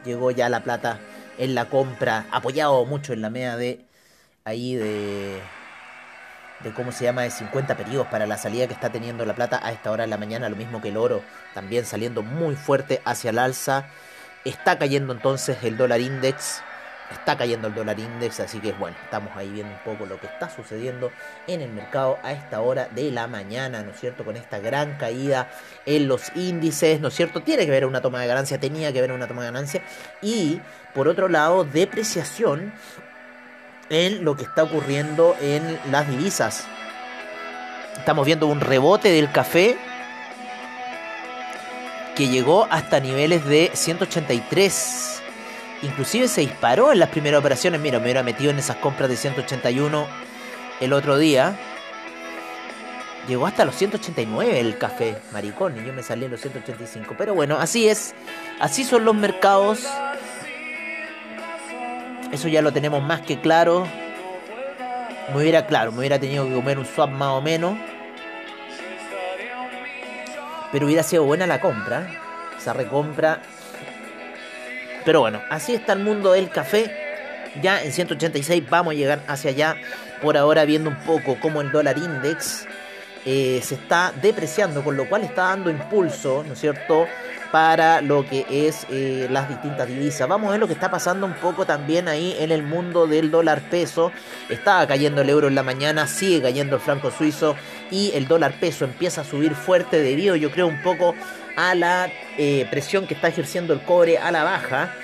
Llegó 0.04 0.32
ya 0.32 0.48
la 0.48 0.64
plata 0.64 0.98
en 1.38 1.54
la 1.54 1.66
compra. 1.66 2.26
Apoyado 2.32 2.84
mucho 2.86 3.12
en 3.12 3.22
la 3.22 3.30
media 3.30 3.56
de 3.56 3.86
ahí 4.44 4.74
de 4.74 5.40
de 6.60 6.72
cómo 6.72 6.90
se 6.90 7.04
llama 7.04 7.22
de 7.22 7.30
50 7.30 7.76
periodos 7.76 8.08
para 8.08 8.26
la 8.26 8.36
salida 8.36 8.66
que 8.66 8.72
está 8.72 8.90
teniendo 8.90 9.24
la 9.24 9.34
plata 9.34 9.60
a 9.62 9.70
esta 9.72 9.90
hora 9.90 10.04
de 10.04 10.10
la 10.10 10.16
mañana, 10.16 10.48
lo 10.48 10.56
mismo 10.56 10.80
que 10.80 10.88
el 10.88 10.96
oro, 10.96 11.22
también 11.54 11.84
saliendo 11.84 12.22
muy 12.22 12.56
fuerte 12.56 13.00
hacia 13.04 13.30
el 13.30 13.38
alza. 13.38 13.90
Está 14.44 14.78
cayendo 14.78 15.12
entonces 15.12 15.58
el 15.62 15.76
dólar 15.76 16.00
index. 16.00 16.62
Está 17.10 17.38
cayendo 17.38 17.68
el 17.68 17.74
dólar 17.74 17.98
index, 17.98 18.40
así 18.40 18.60
que 18.60 18.72
bueno, 18.72 18.94
estamos 19.02 19.34
ahí 19.34 19.48
viendo 19.48 19.72
un 19.72 19.80
poco 19.80 20.04
lo 20.04 20.20
que 20.20 20.26
está 20.26 20.50
sucediendo 20.50 21.10
en 21.46 21.62
el 21.62 21.70
mercado 21.72 22.18
a 22.22 22.32
esta 22.32 22.60
hora 22.60 22.88
de 22.94 23.10
la 23.10 23.26
mañana, 23.26 23.82
¿no 23.82 23.92
es 23.92 24.00
cierto? 24.00 24.26
Con 24.26 24.36
esta 24.36 24.58
gran 24.58 24.98
caída 24.98 25.50
en 25.86 26.06
los 26.06 26.30
índices, 26.36 27.00
¿no 27.00 27.08
es 27.08 27.14
cierto? 27.14 27.42
Tiene 27.42 27.64
que 27.64 27.70
haber 27.70 27.86
una 27.86 28.02
toma 28.02 28.20
de 28.20 28.26
ganancia, 28.26 28.60
tenía 28.60 28.92
que 28.92 28.98
haber 28.98 29.12
una 29.12 29.26
toma 29.26 29.40
de 29.40 29.48
ganancia. 29.48 29.82
Y 30.20 30.60
por 30.94 31.08
otro 31.08 31.30
lado, 31.30 31.64
depreciación 31.64 32.74
en 33.88 34.22
lo 34.22 34.36
que 34.36 34.42
está 34.42 34.64
ocurriendo 34.64 35.34
en 35.40 35.78
las 35.90 36.08
divisas. 36.08 36.66
Estamos 37.96 38.26
viendo 38.26 38.46
un 38.46 38.60
rebote 38.60 39.10
del 39.10 39.32
café 39.32 39.78
que 42.18 42.26
llegó 42.26 42.66
hasta 42.68 42.98
niveles 42.98 43.44
de 43.44 43.70
183. 43.72 45.22
Inclusive 45.82 46.26
se 46.26 46.40
disparó 46.40 46.92
en 46.92 46.98
las 46.98 47.10
primeras 47.10 47.38
operaciones. 47.38 47.80
Mira, 47.80 48.00
me 48.00 48.06
hubiera 48.06 48.24
metido 48.24 48.50
en 48.50 48.58
esas 48.58 48.74
compras 48.78 49.08
de 49.08 49.16
181 49.16 50.04
el 50.80 50.92
otro 50.92 51.16
día. 51.16 51.56
Llegó 53.28 53.46
hasta 53.46 53.64
los 53.64 53.76
189 53.76 54.58
el 54.58 54.78
café, 54.78 55.18
maricón, 55.30 55.78
y 55.78 55.86
yo 55.86 55.92
me 55.92 56.02
salí 56.02 56.24
en 56.24 56.32
los 56.32 56.40
185. 56.40 57.14
Pero 57.16 57.36
bueno, 57.36 57.56
así 57.56 57.88
es. 57.88 58.16
Así 58.58 58.82
son 58.82 59.04
los 59.04 59.14
mercados. 59.14 59.86
Eso 62.32 62.48
ya 62.48 62.62
lo 62.62 62.72
tenemos 62.72 63.00
más 63.00 63.20
que 63.20 63.40
claro. 63.40 63.86
Me 65.32 65.40
hubiera, 65.40 65.66
claro, 65.68 65.92
me 65.92 66.00
hubiera 66.00 66.18
tenido 66.18 66.48
que 66.48 66.54
comer 66.54 66.80
un 66.80 66.84
swap 66.84 67.10
más 67.10 67.28
o 67.28 67.40
menos. 67.40 67.78
Pero 70.72 70.86
hubiera 70.86 71.02
sido 71.02 71.24
buena 71.24 71.46
la 71.46 71.60
compra. 71.60 72.06
Esa 72.56 72.72
recompra. 72.72 73.40
Pero 75.04 75.20
bueno, 75.20 75.40
así 75.50 75.74
está 75.74 75.92
el 75.94 76.00
mundo 76.00 76.32
del 76.32 76.50
café. 76.50 76.92
Ya 77.62 77.82
en 77.82 77.92
186 77.92 78.68
vamos 78.68 78.92
a 78.92 78.96
llegar 78.96 79.20
hacia 79.26 79.50
allá. 79.50 79.76
Por 80.20 80.36
ahora 80.36 80.64
viendo 80.64 80.90
un 80.90 80.96
poco 80.96 81.38
cómo 81.40 81.60
el 81.60 81.70
dólar 81.70 81.96
index 81.96 82.66
eh, 83.30 83.60
se 83.62 83.74
está 83.74 84.10
depreciando, 84.22 84.82
con 84.82 84.96
lo 84.96 85.06
cual 85.06 85.22
está 85.22 85.48
dando 85.48 85.68
impulso, 85.68 86.42
¿no 86.46 86.54
es 86.54 86.60
cierto? 86.60 87.06
para 87.52 88.00
lo 88.00 88.26
que 88.26 88.46
es 88.50 88.86
eh, 88.90 89.26
las 89.30 89.48
distintas 89.48 89.88
divisas. 89.88 90.28
Vamos 90.28 90.48
a 90.48 90.52
ver 90.52 90.60
lo 90.60 90.66
que 90.66 90.72
está 90.72 90.90
pasando 90.90 91.26
un 91.26 91.34
poco 91.34 91.64
también 91.64 92.08
ahí 92.08 92.34
en 92.38 92.50
el 92.50 92.62
mundo 92.62 93.06
del 93.06 93.30
dólar 93.30 93.60
peso. 93.70 94.12
Estaba 94.48 94.86
cayendo 94.86 95.22
el 95.22 95.30
euro 95.30 95.48
en 95.48 95.54
la 95.54 95.62
mañana, 95.62 96.06
sigue 96.06 96.42
cayendo 96.42 96.76
el 96.76 96.82
franco 96.82 97.10
suizo 97.10 97.54
y 97.90 98.12
el 98.14 98.28
dólar 98.28 98.54
peso 98.60 98.84
empieza 98.84 99.22
a 99.22 99.24
subir 99.24 99.54
fuerte 99.54 100.00
debido 100.02 100.36
yo 100.36 100.50
creo 100.50 100.66
un 100.66 100.82
poco 100.82 101.14
a 101.56 101.74
la 101.74 102.10
eh, 102.36 102.66
presión 102.70 103.06
que 103.06 103.14
está 103.14 103.28
ejerciendo 103.28 103.72
el 103.72 103.80
cobre 103.80 104.18
a 104.18 104.30
la 104.30 104.44
baja. 104.44 104.94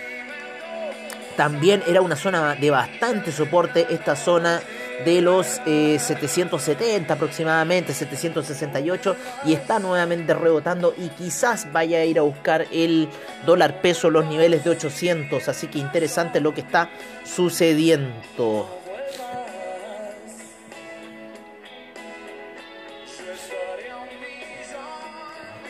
También 1.36 1.82
era 1.88 2.00
una 2.00 2.14
zona 2.14 2.54
de 2.54 2.70
bastante 2.70 3.32
soporte 3.32 3.86
esta 3.90 4.14
zona 4.14 4.60
de 5.04 5.20
los 5.20 5.46
770 5.46 6.84
eh, 6.84 7.06
aproximadamente, 7.16 7.92
768 7.92 9.16
y 9.44 9.54
está 9.54 9.78
nuevamente 9.78 10.34
rebotando 10.34 10.94
y 10.96 11.08
quizás 11.08 11.72
vaya 11.72 11.98
a 11.98 12.04
ir 12.04 12.18
a 12.18 12.22
buscar 12.22 12.66
el 12.70 13.08
dólar 13.44 13.80
peso 13.80 14.10
los 14.10 14.26
niveles 14.26 14.64
de 14.64 14.70
800, 14.70 15.48
así 15.48 15.66
que 15.66 15.78
interesante 15.78 16.40
lo 16.40 16.54
que 16.54 16.60
está 16.60 16.90
sucediendo. 17.24 18.68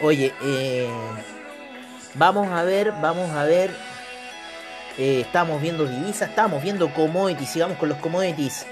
Oye, 0.02 0.34
eh, 0.42 0.86
vamos 2.14 2.48
a 2.48 2.62
ver, 2.62 2.92
vamos 3.00 3.30
a 3.30 3.44
ver. 3.44 3.70
Eh, 4.98 5.22
estamos 5.22 5.62
viendo 5.62 5.86
divisas, 5.86 6.28
estamos 6.28 6.62
viendo 6.62 6.92
commodities, 6.92 7.48
sigamos 7.48 7.78
con 7.78 7.88
los 7.88 7.98
commodities. 7.98 8.66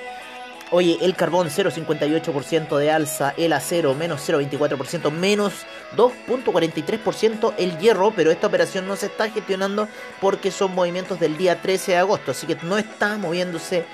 Oye, 0.75 0.97
el 1.03 1.15
carbón 1.15 1.51
0,58% 1.51 2.79
de 2.79 2.91
alza, 2.91 3.35
el 3.37 3.53
acero 3.53 3.95
menos 3.95 4.27
0,24%, 4.27 5.11
menos 5.11 5.67
2,43% 5.99 7.53
el 7.59 7.77
hierro, 7.77 8.11
pero 8.17 8.31
esta 8.31 8.47
operación 8.47 8.89
no 8.89 8.97
se 8.97 9.07
está 9.07 9.29
gestionando 9.29 9.87
porque 10.19 10.51
son 10.51 10.75
movimientos 10.75 11.21
del 11.21 11.37
día 11.37 11.61
13 11.61 11.93
de 11.93 11.99
agosto, 11.99 12.31
así 12.31 12.47
que 12.47 12.57
no 12.63 12.79
está 12.79 13.19
moviéndose 13.19 13.85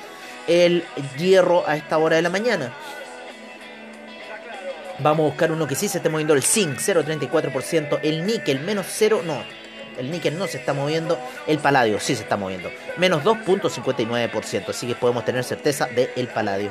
el 0.46 0.84
hierro 1.18 1.64
a 1.66 1.74
esta 1.74 1.98
hora 1.98 2.14
de 2.14 2.22
la 2.22 2.30
mañana. 2.30 2.72
Vamos 5.00 5.24
a 5.24 5.28
buscar 5.30 5.50
uno 5.50 5.66
que 5.66 5.74
sí 5.74 5.88
se 5.88 5.98
esté 5.98 6.08
moviendo, 6.08 6.34
el 6.34 6.44
zinc 6.44 6.78
0,34%, 6.78 7.98
el 8.04 8.24
níquel 8.24 8.60
menos 8.60 8.86
0, 8.88 9.22
no, 9.24 9.42
el 9.98 10.10
níquel 10.10 10.38
no 10.38 10.46
se 10.46 10.58
está 10.58 10.72
moviendo, 10.72 11.18
el 11.46 11.58
paladio 11.58 12.00
sí 12.00 12.14
se 12.14 12.22
está 12.22 12.36
moviendo, 12.36 12.70
menos 12.96 13.22
2.59%, 13.24 14.68
así 14.68 14.86
que 14.86 14.94
podemos 14.94 15.24
tener 15.24 15.44
certeza 15.44 15.86
del 15.86 16.10
el 16.16 16.28
paladio. 16.28 16.70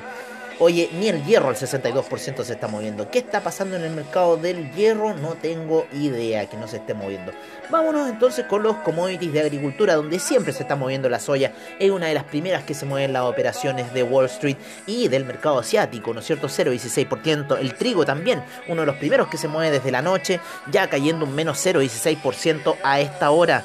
Oye, 0.60 0.90
ni 0.94 1.08
el 1.08 1.24
hierro 1.24 1.50
al 1.50 1.56
62% 1.56 2.44
se 2.44 2.54
está 2.54 2.68
moviendo. 2.68 3.12
¿Qué 3.12 3.20
está 3.20 3.42
pasando 3.42 3.76
en 3.76 3.84
el 3.84 3.92
mercado 3.92 4.38
del 4.38 4.72
hierro? 4.74 5.14
No 5.14 5.36
tengo 5.36 5.86
idea 5.94 6.48
que 6.50 6.58
no 6.58 6.68
se 6.68 6.78
esté 6.78 6.96
moviendo. 6.96 7.32
Vámonos 7.70 8.10
entonces 8.10 8.46
con 8.46 8.64
los 8.64 8.78
commodities 8.78 9.32
de 9.34 9.42
agricultura, 9.42 9.94
donde 9.94 10.18
siempre 10.18 10.54
se 10.54 10.64
está 10.64 10.76
moviendo 10.76 11.10
la 11.10 11.20
soya. 11.20 11.54
Es 11.78 11.92
una 11.92 12.08
de 12.08 12.16
las 12.16 12.24
primeras 12.24 12.64
que 12.64 12.74
se 12.74 12.88
mueven 12.88 13.14
las 13.14 13.24
operaciones 13.24 13.94
de 13.94 14.02
Wall 14.02 14.26
Street 14.26 14.58
y 14.88 15.10
del 15.10 15.26
mercado 15.26 15.60
asiático, 15.60 16.12
¿no 16.12 16.22
es 16.22 16.26
cierto? 16.26 16.48
0,16%. 16.48 17.60
El 17.60 17.76
trigo 17.76 18.04
también, 18.04 18.42
uno 18.68 18.82
de 18.82 18.88
los 18.88 18.96
primeros 18.96 19.28
que 19.28 19.38
se 19.38 19.48
mueve 19.48 19.70
desde 19.70 19.92
la 19.92 20.02
noche, 20.02 20.40
ya 20.72 20.90
cayendo 20.90 21.26
un 21.26 21.36
menos 21.36 21.64
0,16% 21.64 22.78
a 22.84 23.00
esta 23.00 23.30
hora. 23.30 23.64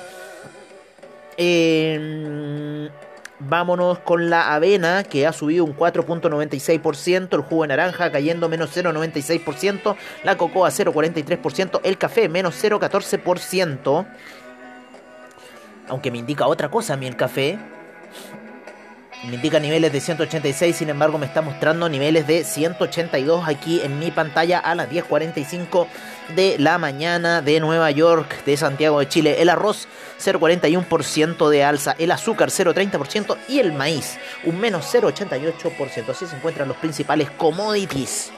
Eh 1.39 2.91
Vámonos 3.49 3.99
con 3.99 4.31
la 4.31 4.55
avena 4.55 5.03
que 5.03 5.27
ha 5.27 5.33
subido 5.33 5.65
un 5.65 5.77
4.96%, 5.77 7.35
el 7.35 7.43
jugo 7.43 7.63
de 7.63 7.69
naranja 7.69 8.13
cayendo 8.13 8.49
menos 8.49 8.77
0.96%, 8.77 9.97
la 10.23 10.37
cocoa 10.37 10.69
0.43%, 10.71 11.81
el 11.83 11.99
café 11.99 12.29
menos 12.29 12.63
0.14%. 12.63 14.07
Aunque 15.89 16.11
me 16.13 16.19
indica 16.19 16.47
otra 16.47 16.71
cosa 16.71 16.95
a 16.95 16.97
mí 16.97 17.07
el 17.07 17.17
café. 17.17 17.59
Me 19.25 19.37
indica 19.37 19.61
niveles 19.61 19.93
de 19.93 20.00
186, 20.00 20.75
sin 20.75 20.88
embargo 20.91 21.17
me 21.17 21.26
está 21.26 21.43
mostrando 21.43 21.88
niveles 21.88 22.26
de 22.26 22.43
182 22.43 23.47
aquí 23.47 23.81
en 23.81 24.00
mi 24.00 24.11
pantalla 24.11 24.59
a 24.59 24.75
las 24.75 24.91
10.45 24.91 25.87
de 26.35 26.57
la 26.59 26.76
mañana 26.79 27.41
de 27.41 27.61
Nueva 27.61 27.93
York, 27.93 28.45
de 28.45 28.57
Santiago 28.57 28.99
de 28.99 29.07
Chile. 29.07 29.41
El 29.41 29.49
arroz 29.49 29.87
0,41% 30.21 31.49
de 31.50 31.63
alza, 31.63 31.95
el 32.00 32.11
azúcar 32.11 32.49
0,30% 32.49 33.37
y 33.49 33.61
el 33.61 33.73
maíz 33.73 34.19
un 34.45 34.58
menos 34.58 34.93
0,88%. 34.93 36.08
Así 36.08 36.26
se 36.26 36.35
encuentran 36.35 36.67
los 36.67 36.76
principales 36.78 37.30
commodities. 37.30 38.32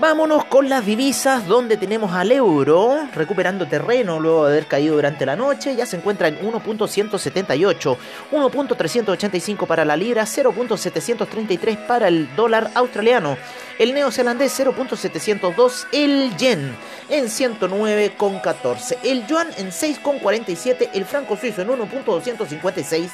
Vámonos 0.00 0.44
con 0.44 0.68
las 0.68 0.86
divisas 0.86 1.48
donde 1.48 1.76
tenemos 1.76 2.12
al 2.12 2.30
euro 2.30 3.08
recuperando 3.16 3.66
terreno 3.66 4.20
luego 4.20 4.46
de 4.46 4.52
haber 4.52 4.68
caído 4.68 4.94
durante 4.94 5.26
la 5.26 5.34
noche. 5.34 5.74
Ya 5.74 5.86
se 5.86 5.96
encuentra 5.96 6.28
en 6.28 6.38
1.178, 6.38 7.96
1.385 8.30 9.66
para 9.66 9.84
la 9.84 9.96
libra, 9.96 10.22
0.733 10.22 11.84
para 11.88 12.06
el 12.06 12.32
dólar 12.36 12.70
australiano. 12.74 13.36
El 13.76 13.92
neozelandés 13.92 14.60
0.702, 14.60 15.88
el 15.90 16.36
yen 16.36 16.76
en 17.08 17.24
109.14, 17.24 18.98
el 19.02 19.26
yuan 19.26 19.48
en 19.56 19.70
6.47, 19.70 20.90
el 20.94 21.04
franco 21.06 21.36
suizo 21.36 21.62
en 21.62 21.70
1.256, 21.70 23.10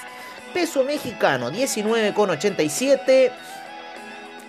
peso 0.53 0.85
mexicano 0.85 1.51
19.87 1.51 3.33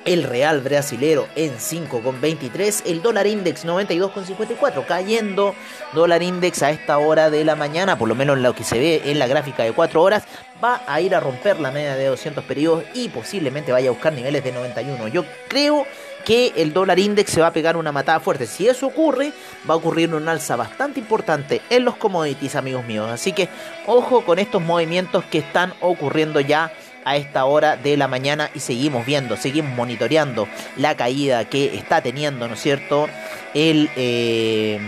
el 0.06 0.24
real 0.24 0.62
brasilero 0.62 1.28
en 1.36 1.58
5,23, 1.58 2.84
el 2.86 3.02
dólar 3.02 3.28
index 3.28 3.66
92,54, 3.66 4.86
cayendo 4.86 5.56
dólar 5.94 6.24
index 6.24 6.64
a 6.64 6.70
esta 6.70 6.98
hora 7.00 7.30
de 7.30 7.44
la 7.44 7.56
mañana, 7.56 7.98
por 7.98 8.08
lo 8.08 8.16
menos 8.16 8.38
lo 8.38 8.54
que 8.54 8.64
se 8.64 8.80
ve 8.80 9.02
en 9.06 9.20
la 9.20 9.28
gráfica 9.28 9.64
de 9.64 9.74
4 9.74 10.02
horas, 10.02 10.24
va 10.64 10.82
a 10.88 11.02
ir 11.02 11.16
a 11.16 11.20
romper 11.20 11.60
la 11.60 11.72
media 11.72 11.96
de 11.96 12.06
200 12.06 12.44
periodos 12.44 12.84
y 12.94 13.10
posiblemente 13.10 13.72
vaya 13.72 13.90
a 13.90 13.94
buscar 13.94 14.14
niveles 14.14 14.44
de 14.44 14.52
91. 14.52 15.08
Yo 15.10 15.26
creo 15.48 15.86
que 16.24 16.54
el 16.58 16.74
dólar 16.74 16.98
index 16.98 17.32
se 17.32 17.42
va 17.42 17.48
a 17.48 17.54
pegar 17.54 17.78
una 17.78 17.92
matada 17.92 18.20
fuerte. 18.20 18.48
Si 18.48 18.68
eso 18.68 18.88
ocurre, 18.88 19.32
va 19.70 19.76
a 19.76 19.78
ocurrir 19.78 20.14
un 20.14 20.28
alza 20.28 20.56
bastante 20.56 21.00
importante 21.00 21.62
en 21.70 21.86
los 21.86 21.96
commodities, 21.98 22.56
amigos 22.56 22.84
míos. 22.86 23.10
Así 23.10 23.32
que 23.32 23.48
ojo 23.86 24.26
con 24.26 24.40
estos 24.40 24.62
movimientos 24.62 25.24
que 25.26 25.38
están 25.38 25.74
ocurriendo 25.82 26.40
ya 26.40 26.72
a 27.06 27.16
esta 27.18 27.46
hora 27.46 27.78
de 27.78 27.96
la 27.96 28.08
mañana 28.08 28.50
y 28.54 28.60
seguimos 28.60 29.06
viendo, 29.06 29.38
seguimos 29.38 29.74
monitoreando 29.76 30.48
la 30.76 30.98
caída 30.98 31.46
que 31.46 31.76
está 31.76 32.02
teniendo, 32.02 32.48
¿no 32.48 32.56
es 32.56 32.62
cierto? 32.62 33.08
El, 33.54 33.90
eh, 33.96 34.80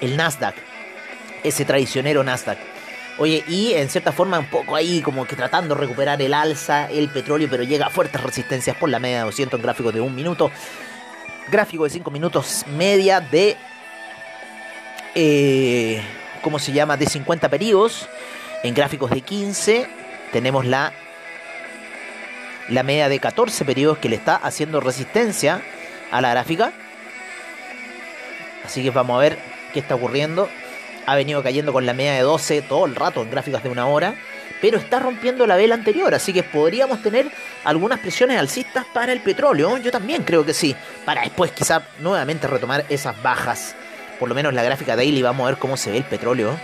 el 0.00 0.16
Nasdaq, 0.16 0.54
ese 1.44 1.66
traicionero 1.66 2.24
Nasdaq. 2.24 2.58
Oye, 3.18 3.44
y 3.46 3.74
en 3.74 3.88
cierta 3.90 4.10
forma 4.10 4.38
un 4.38 4.46
poco 4.46 4.74
ahí 4.74 5.00
como 5.02 5.26
que 5.26 5.36
tratando 5.36 5.74
de 5.74 5.82
recuperar 5.82 6.20
el 6.20 6.34
alza, 6.34 6.90
el 6.90 7.10
petróleo, 7.10 7.46
pero 7.48 7.62
llega 7.62 7.86
a 7.86 7.90
fuertes 7.90 8.20
resistencias 8.20 8.76
por 8.76 8.88
la 8.88 8.98
media 8.98 9.18
de 9.18 9.24
200 9.24 9.60
en 9.60 9.62
gráficos 9.62 9.94
de 9.94 10.00
un 10.00 10.14
minuto. 10.14 10.50
Gráfico 11.48 11.84
de 11.84 11.90
5 11.90 12.10
minutos, 12.10 12.64
media 12.74 13.20
de... 13.20 13.56
Eh, 15.14 16.02
¿Cómo 16.42 16.58
se 16.58 16.72
llama? 16.72 16.96
De 16.96 17.06
50 17.06 17.48
periodos. 17.48 18.08
En 18.64 18.74
gráficos 18.74 19.10
de 19.10 19.20
15 19.20 19.88
tenemos 20.32 20.64
la 20.64 20.92
la 22.68 22.82
media 22.82 23.08
de 23.08 23.18
14 23.18 23.64
periodos 23.64 23.98
que 23.98 24.08
le 24.08 24.16
está 24.16 24.36
haciendo 24.36 24.80
resistencia 24.80 25.62
a 26.10 26.20
la 26.20 26.30
gráfica. 26.30 26.72
Así 28.64 28.82
que 28.82 28.90
vamos 28.90 29.16
a 29.16 29.20
ver 29.20 29.38
qué 29.72 29.80
está 29.80 29.94
ocurriendo. 29.94 30.48
Ha 31.06 31.16
venido 31.16 31.42
cayendo 31.42 31.72
con 31.72 31.84
la 31.84 31.92
media 31.92 32.14
de 32.14 32.22
12 32.22 32.62
todo 32.62 32.86
el 32.86 32.94
rato 32.94 33.22
en 33.22 33.30
gráficas 33.30 33.62
de 33.62 33.68
una 33.68 33.86
hora. 33.86 34.14
Pero 34.60 34.78
está 34.78 34.98
rompiendo 34.98 35.46
la 35.46 35.56
vela 35.56 35.74
anterior. 35.74 36.14
Así 36.14 36.32
que 36.32 36.42
podríamos 36.42 37.02
tener 37.02 37.30
algunas 37.64 38.00
presiones 38.00 38.38
alcistas 38.38 38.86
para 38.86 39.12
el 39.12 39.20
petróleo. 39.20 39.76
Yo 39.78 39.90
también 39.90 40.22
creo 40.22 40.46
que 40.46 40.54
sí. 40.54 40.74
Para 41.04 41.22
después 41.22 41.52
quizá 41.52 41.82
nuevamente 41.98 42.46
retomar 42.46 42.86
esas 42.88 43.20
bajas. 43.22 43.74
Por 44.18 44.30
lo 44.30 44.34
menos 44.34 44.54
la 44.54 44.62
gráfica 44.62 44.96
daily. 44.96 45.20
Vamos 45.20 45.44
a 45.44 45.50
ver 45.50 45.58
cómo 45.58 45.76
se 45.76 45.90
ve 45.90 45.98
el 45.98 46.04
petróleo. 46.04 46.58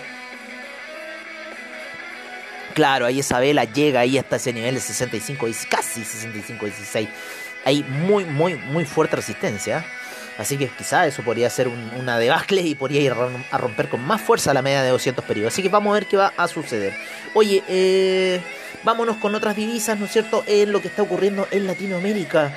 Claro, 2.74 3.06
ahí 3.06 3.20
esa 3.20 3.40
vela 3.40 3.64
llega 3.64 4.00
ahí 4.00 4.18
hasta 4.18 4.36
ese 4.36 4.52
nivel 4.52 4.74
de 4.74 4.80
65, 4.80 5.46
casi 5.68 6.04
65, 6.04 6.66
16. 6.66 7.08
Hay 7.64 7.82
muy, 7.82 8.24
muy, 8.24 8.54
muy 8.54 8.84
fuerte 8.84 9.16
resistencia. 9.16 9.84
Así 10.38 10.56
que 10.56 10.68
quizá 10.68 11.06
eso 11.06 11.22
podría 11.22 11.50
ser 11.50 11.68
una 11.68 12.18
debacle 12.18 12.62
y 12.62 12.74
podría 12.74 13.02
ir 13.02 13.12
a 13.50 13.58
romper 13.58 13.90
con 13.90 14.00
más 14.00 14.22
fuerza 14.22 14.54
la 14.54 14.62
media 14.62 14.82
de 14.82 14.88
200 14.88 15.22
periodos. 15.24 15.52
Así 15.52 15.62
que 15.62 15.68
vamos 15.68 15.90
a 15.90 15.94
ver 15.94 16.06
qué 16.06 16.16
va 16.16 16.32
a 16.34 16.48
suceder. 16.48 16.94
Oye, 17.34 17.62
eh, 17.68 18.40
vámonos 18.82 19.18
con 19.18 19.34
otras 19.34 19.54
divisas, 19.54 19.98
¿no 19.98 20.06
es 20.06 20.12
cierto? 20.12 20.42
En 20.46 20.72
lo 20.72 20.80
que 20.80 20.88
está 20.88 21.02
ocurriendo 21.02 21.46
en 21.50 21.66
Latinoamérica. 21.66 22.54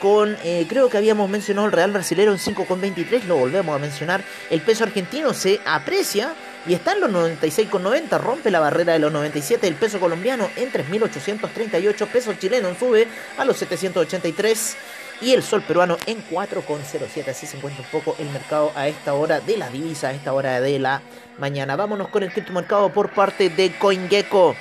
Con, 0.00 0.38
eh, 0.42 0.64
creo 0.68 0.88
que 0.88 0.96
habíamos 0.96 1.28
mencionado 1.28 1.66
el 1.66 1.72
Real 1.72 1.90
Brasilero 1.90 2.32
en 2.32 2.38
5,23, 2.38 3.24
lo 3.24 3.36
volvemos 3.36 3.76
a 3.76 3.78
mencionar. 3.78 4.22
El 4.48 4.62
peso 4.62 4.84
argentino 4.84 5.34
se 5.34 5.60
aprecia 5.66 6.32
y 6.66 6.74
está 6.74 6.92
en 6.92 7.00
los 7.00 7.10
96,90, 7.10 8.20
rompe 8.20 8.50
la 8.50 8.60
barrera 8.60 8.92
de 8.92 8.98
los 8.98 9.12
97 9.12 9.66
el 9.66 9.74
peso 9.74 10.00
colombiano 10.00 10.50
en 10.56 10.70
3.838 10.70 12.06
pesos 12.08 12.38
chilenos, 12.38 12.78
sube 12.78 13.06
a 13.36 13.44
los 13.44 13.56
783 13.58 14.76
y 15.20 15.32
el 15.32 15.42
sol 15.42 15.62
peruano 15.62 15.96
en 16.06 16.24
4,07. 16.28 17.28
Así 17.28 17.46
se 17.46 17.56
encuentra 17.56 17.82
un 17.82 17.90
poco 17.90 18.16
el 18.18 18.28
mercado 18.30 18.72
a 18.74 18.88
esta 18.88 19.14
hora 19.14 19.40
de 19.40 19.56
la 19.56 19.68
divisa, 19.70 20.08
a 20.08 20.12
esta 20.12 20.32
hora 20.32 20.60
de 20.60 20.78
la 20.78 21.02
mañana. 21.38 21.76
Vámonos 21.76 22.08
con 22.08 22.22
el 22.22 22.32
criptomercado 22.32 22.92
por 22.92 23.10
parte 23.10 23.48
de 23.50 23.72
CoinGecko 23.78 24.54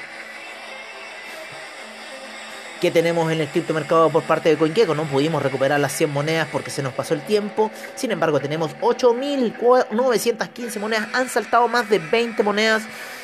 que 2.80 2.92
tenemos 2.92 3.32
en 3.32 3.42
el 3.42 3.48
criptomercado 3.48 4.10
por 4.10 4.24
parte 4.24 4.50
de 4.50 4.58
CoinGecko. 4.58 4.96
No 4.96 5.06
pudimos 5.06 5.42
recuperar 5.42 5.80
las 5.80 5.94
100 5.94 6.12
monedas 6.12 6.48
porque 6.52 6.70
se 6.70 6.84
nos 6.84 6.94
pasó 6.94 7.14
el 7.14 7.22
tiempo. 7.22 7.72
Sin 7.96 8.12
embargo, 8.12 8.40
tenemos 8.40 8.76
8.915 8.82 10.80
monedas. 10.80 11.08
Han 11.14 11.30
saltado 11.30 11.68
más 11.68 11.90
de 11.90 12.00
20 12.00 12.44
monedas 12.44 12.84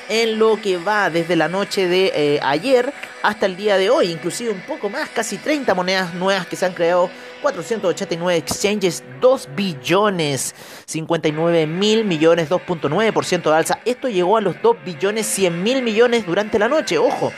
en 0.09 0.37
lo 0.37 0.59
que 0.61 0.77
va 0.77 1.09
desde 1.09 1.35
la 1.35 1.47
noche 1.47 1.87
de 1.87 2.11
eh, 2.13 2.39
ayer 2.43 2.93
hasta 3.21 3.45
el 3.45 3.55
día 3.55 3.77
de 3.77 3.89
hoy. 3.89 4.11
Inclusive 4.11 4.51
un 4.51 4.61
poco 4.61 4.89
más, 4.89 5.09
casi 5.09 5.37
30 5.37 5.73
monedas 5.73 6.13
nuevas 6.13 6.47
que 6.47 6.55
se 6.55 6.65
han 6.65 6.73
creado. 6.73 7.09
489 7.41 8.37
exchanges, 8.37 9.03
2 9.19 9.49
billones, 9.53 10.55
59 10.85 11.67
mil 11.67 12.05
millones, 12.05 12.49
2.9% 12.49 13.43
de 13.43 13.55
alza. 13.55 13.79
Esto 13.83 14.07
llegó 14.07 14.37
a 14.37 14.41
los 14.41 14.61
2 14.61 14.77
billones, 14.85 15.25
100 15.25 15.61
mil 15.61 15.81
millones 15.81 16.25
durante 16.25 16.57
la 16.57 16.69
noche. 16.69 16.97
Ojo. 16.97 17.33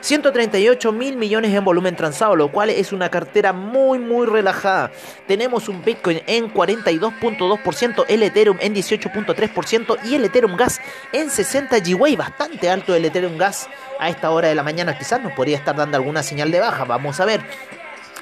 138 0.00 0.92
mil 0.92 1.16
millones 1.16 1.54
en 1.54 1.64
volumen 1.64 1.96
transado, 1.96 2.36
lo 2.36 2.50
cual 2.50 2.70
es 2.70 2.92
una 2.92 3.10
cartera 3.10 3.52
muy 3.52 3.98
muy 3.98 4.26
relajada. 4.26 4.90
Tenemos 5.26 5.68
un 5.68 5.84
Bitcoin 5.84 6.22
en 6.26 6.52
42.2%, 6.52 8.04
el 8.08 8.22
Ethereum 8.22 8.58
en 8.60 8.74
18.3% 8.74 9.98
y 10.04 10.14
el 10.14 10.24
Ethereum 10.24 10.56
Gas 10.56 10.80
en 11.12 11.30
60 11.30 11.78
GWay, 11.80 12.16
bastante 12.16 12.70
alto 12.70 12.94
el 12.94 13.04
Ethereum 13.04 13.36
Gas 13.36 13.68
a 13.98 14.08
esta 14.08 14.30
hora 14.30 14.48
de 14.48 14.54
la 14.54 14.62
mañana, 14.62 14.96
quizás 14.96 15.22
nos 15.22 15.32
podría 15.32 15.56
estar 15.56 15.76
dando 15.76 15.96
alguna 15.96 16.22
señal 16.22 16.50
de 16.50 16.60
baja, 16.60 16.84
vamos 16.84 17.20
a 17.20 17.24
ver. 17.24 17.40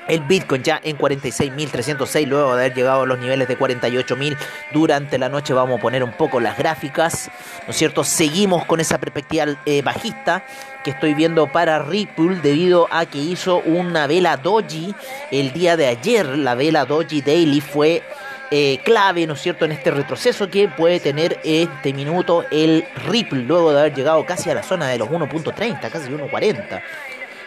El 0.09 0.21
Bitcoin 0.21 0.63
ya 0.63 0.81
en 0.83 0.97
46.306 0.97 2.27
luego 2.27 2.57
de 2.57 2.65
haber 2.65 2.75
llegado 2.75 3.03
a 3.03 3.07
los 3.07 3.19
niveles 3.19 3.47
de 3.47 3.59
48.000 3.59 4.37
durante 4.73 5.19
la 5.19 5.29
noche. 5.29 5.53
Vamos 5.53 5.79
a 5.79 5.83
poner 5.83 6.03
un 6.03 6.13
poco 6.13 6.41
las 6.41 6.57
gráficas, 6.57 7.31
¿no 7.67 7.71
es 7.71 7.77
cierto? 7.77 8.03
Seguimos 8.05 8.65
con 8.65 8.81
esa 8.81 8.99
perspectiva 8.99 9.45
eh, 9.67 9.83
bajista 9.83 10.45
que 10.83 10.91
estoy 10.91 11.13
viendo 11.13 11.53
para 11.53 11.81
Ripple 11.81 12.41
debido 12.43 12.89
a 12.91 13.05
que 13.05 13.19
hizo 13.19 13.59
una 13.59 14.07
vela 14.07 14.39
doji 14.39 14.95
el 15.31 15.53
día 15.53 15.77
de 15.77 15.87
ayer. 15.87 16.27
La 16.39 16.55
vela 16.55 16.87
doji 16.87 17.21
daily 17.21 17.61
fue 17.61 18.03
eh, 18.51 18.81
clave, 18.83 19.27
¿no 19.27 19.35
es 19.35 19.43
cierto?, 19.43 19.67
en 19.67 19.73
este 19.73 19.91
retroceso 19.91 20.49
que 20.49 20.69
puede 20.69 21.01
tener 21.01 21.39
este 21.45 21.93
minuto 21.93 22.47
el 22.51 22.87
Ripple 23.07 23.43
luego 23.43 23.73
de 23.73 23.81
haber 23.81 23.95
llegado 23.95 24.25
casi 24.25 24.49
a 24.49 24.55
la 24.55 24.63
zona 24.63 24.89
de 24.89 24.97
los 24.97 25.09
1.30, 25.11 25.91
casi 25.91 26.11
1.40. 26.11 26.81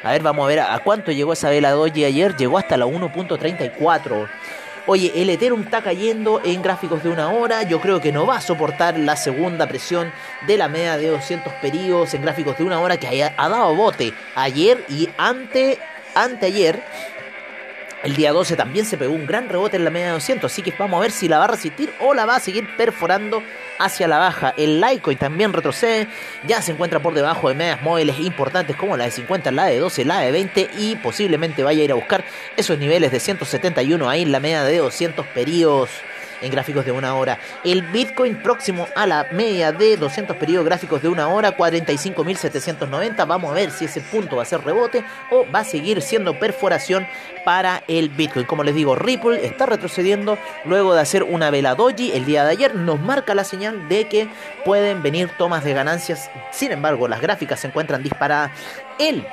A 0.03 0.11
ver, 0.11 0.23
vamos 0.23 0.45
a 0.45 0.47
ver 0.47 0.59
a, 0.59 0.79
cuánto 0.79 1.11
llegó 1.11 1.33
esa 1.33 1.49
vela 1.49 1.71
doji 1.71 2.05
ayer. 2.05 2.35
Llegó 2.35 2.57
hasta 2.57 2.77
la 2.77 2.85
1.34. 2.85 4.27
Oye, 4.87 5.11
el 5.15 5.29
Ethereum 5.29 5.61
está 5.61 5.83
cayendo 5.83 6.41
en 6.43 6.63
gráficos 6.63 7.03
de 7.03 7.09
una 7.09 7.29
hora. 7.29 7.61
Yo 7.63 7.79
creo 7.79 8.01
que 8.01 8.11
no 8.11 8.25
va 8.25 8.37
a 8.37 8.41
soportar 8.41 8.97
la 8.97 9.15
segunda 9.15 9.67
presión 9.67 10.11
de 10.47 10.57
la 10.57 10.67
media 10.67 10.97
de 10.97 11.07
200 11.07 11.53
periodos 11.61 12.13
en 12.15 12.23
gráficos 12.23 12.57
de 12.57 12.63
una 12.63 12.79
hora 12.79 12.97
que 12.97 13.23
ha, 13.23 13.49
dado 13.49 13.75
bote 13.75 14.11
ayer 14.33 14.83
y 14.89 15.07
ante, 15.17 15.77
anteayer. 16.15 16.83
El 18.03 18.15
día 18.15 18.31
12 18.31 18.55
también 18.55 18.85
se 18.85 18.97
pegó 18.97 19.13
un 19.13 19.27
gran 19.27 19.47
rebote 19.47 19.77
en 19.77 19.83
la 19.83 19.91
media 19.91 20.07
de 20.07 20.13
200, 20.13 20.51
así 20.51 20.63
que 20.63 20.73
vamos 20.77 20.97
a 20.97 21.01
ver 21.01 21.11
si 21.11 21.27
la 21.27 21.37
va 21.37 21.43
a 21.43 21.49
resistir 21.49 21.93
o 21.99 22.15
la 22.15 22.25
va 22.25 22.37
a 22.37 22.39
seguir 22.39 22.67
perforando 22.75 23.43
hacia 23.77 24.07
la 24.07 24.17
baja. 24.17 24.55
El 24.57 24.81
Litecoin 24.81 25.19
también 25.19 25.53
retrocede, 25.53 26.07
ya 26.47 26.63
se 26.63 26.71
encuentra 26.71 26.99
por 26.99 27.13
debajo 27.13 27.49
de 27.49 27.55
medias 27.55 27.81
móviles 27.83 28.19
importantes 28.19 28.75
como 28.75 28.97
la 28.97 29.03
de 29.03 29.11
50, 29.11 29.51
la 29.51 29.65
de 29.65 29.77
12, 29.77 30.05
la 30.05 30.19
de 30.19 30.31
20 30.31 30.69
y 30.79 30.95
posiblemente 30.95 31.63
vaya 31.63 31.81
a 31.81 31.85
ir 31.85 31.91
a 31.91 31.95
buscar 31.95 32.25
esos 32.57 32.79
niveles 32.79 33.11
de 33.11 33.19
171 33.19 34.09
ahí 34.09 34.23
en 34.23 34.31
la 34.31 34.39
media 34.39 34.63
de 34.63 34.77
200 34.77 35.27
periodos 35.27 35.89
en 36.41 36.51
gráficos 36.51 36.85
de 36.85 36.91
una 36.91 37.15
hora. 37.15 37.39
El 37.63 37.81
Bitcoin 37.83 38.41
próximo 38.41 38.87
a 38.95 39.05
la 39.07 39.27
media 39.31 39.71
de 39.71 39.97
200 39.97 40.35
periodos 40.37 40.65
gráficos 40.65 41.01
de 41.01 41.09
una 41.09 41.27
hora, 41.27 41.55
45.790. 41.55 43.27
Vamos 43.27 43.51
a 43.51 43.53
ver 43.53 43.71
si 43.71 43.85
ese 43.85 44.01
punto 44.01 44.37
va 44.37 44.43
a 44.43 44.45
ser 44.45 44.63
rebote 44.63 45.03
o 45.29 45.45
va 45.51 45.59
a 45.59 45.63
seguir 45.63 46.01
siendo 46.01 46.37
perforación 46.39 47.07
para 47.45 47.83
el 47.87 48.09
Bitcoin. 48.09 48.45
Como 48.45 48.63
les 48.63 48.75
digo, 48.75 48.95
Ripple 48.95 49.45
está 49.45 49.65
retrocediendo 49.65 50.37
luego 50.65 50.93
de 50.93 51.01
hacer 51.01 51.23
una 51.23 51.49
vela 51.49 51.75
doji 51.75 52.11
el 52.13 52.25
día 52.25 52.43
de 52.43 52.51
ayer. 52.51 52.75
Nos 52.75 52.99
marca 52.99 53.35
la 53.35 53.43
señal 53.43 53.87
de 53.89 54.07
que 54.07 54.27
pueden 54.65 55.01
venir 55.01 55.29
tomas 55.37 55.63
de 55.63 55.73
ganancias. 55.73 56.29
Sin 56.51 56.71
embargo, 56.71 57.07
las 57.07 57.21
gráficas 57.21 57.59
se 57.59 57.67
encuentran 57.67 58.03
disparadas. 58.03 58.51
El 58.99 59.25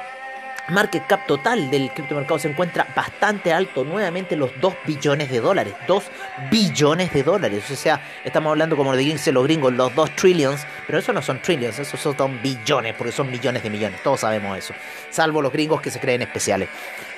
market 0.69 1.07
cap 1.07 1.27
total 1.27 1.71
del 1.71 1.91
criptomercado 1.91 2.39
se 2.39 2.49
encuentra 2.49 2.87
bastante 2.95 3.53
alto, 3.53 3.85
nuevamente 3.85 4.37
los 4.37 4.51
2 4.61 4.75
billones 4.87 5.31
de 5.31 5.41
dólares, 5.41 5.75
2 5.87 6.05
billones 6.51 7.13
de 7.13 7.23
dólares, 7.23 7.71
o 7.71 7.77
sea, 7.77 8.01
estamos 8.25 8.51
hablando 8.51 8.77
como 8.77 8.93
le 8.93 8.99
dicen 8.99 9.35
los 9.35 9.45
gringos, 9.45 9.73
los 9.73 9.95
2 9.95 10.11
trillions, 10.17 10.67
pero 10.87 10.99
eso 10.99 11.13
no 11.13 11.23
son 11.23 11.41
trillions, 11.41 11.79
esos 11.79 12.01
son 12.01 12.41
billones, 12.43 12.95
porque 12.95 13.13
son 13.13 13.31
millones 13.31 13.63
de 13.63 13.71
millones, 13.71 14.03
todos 14.03 14.21
sabemos 14.21 14.59
eso, 14.59 14.75
salvo 15.11 15.43
los 15.43 15.53
gringos 15.53 15.81
que 15.81 15.91
se 15.91 16.01
creen 16.01 16.23
especiales. 16.23 16.69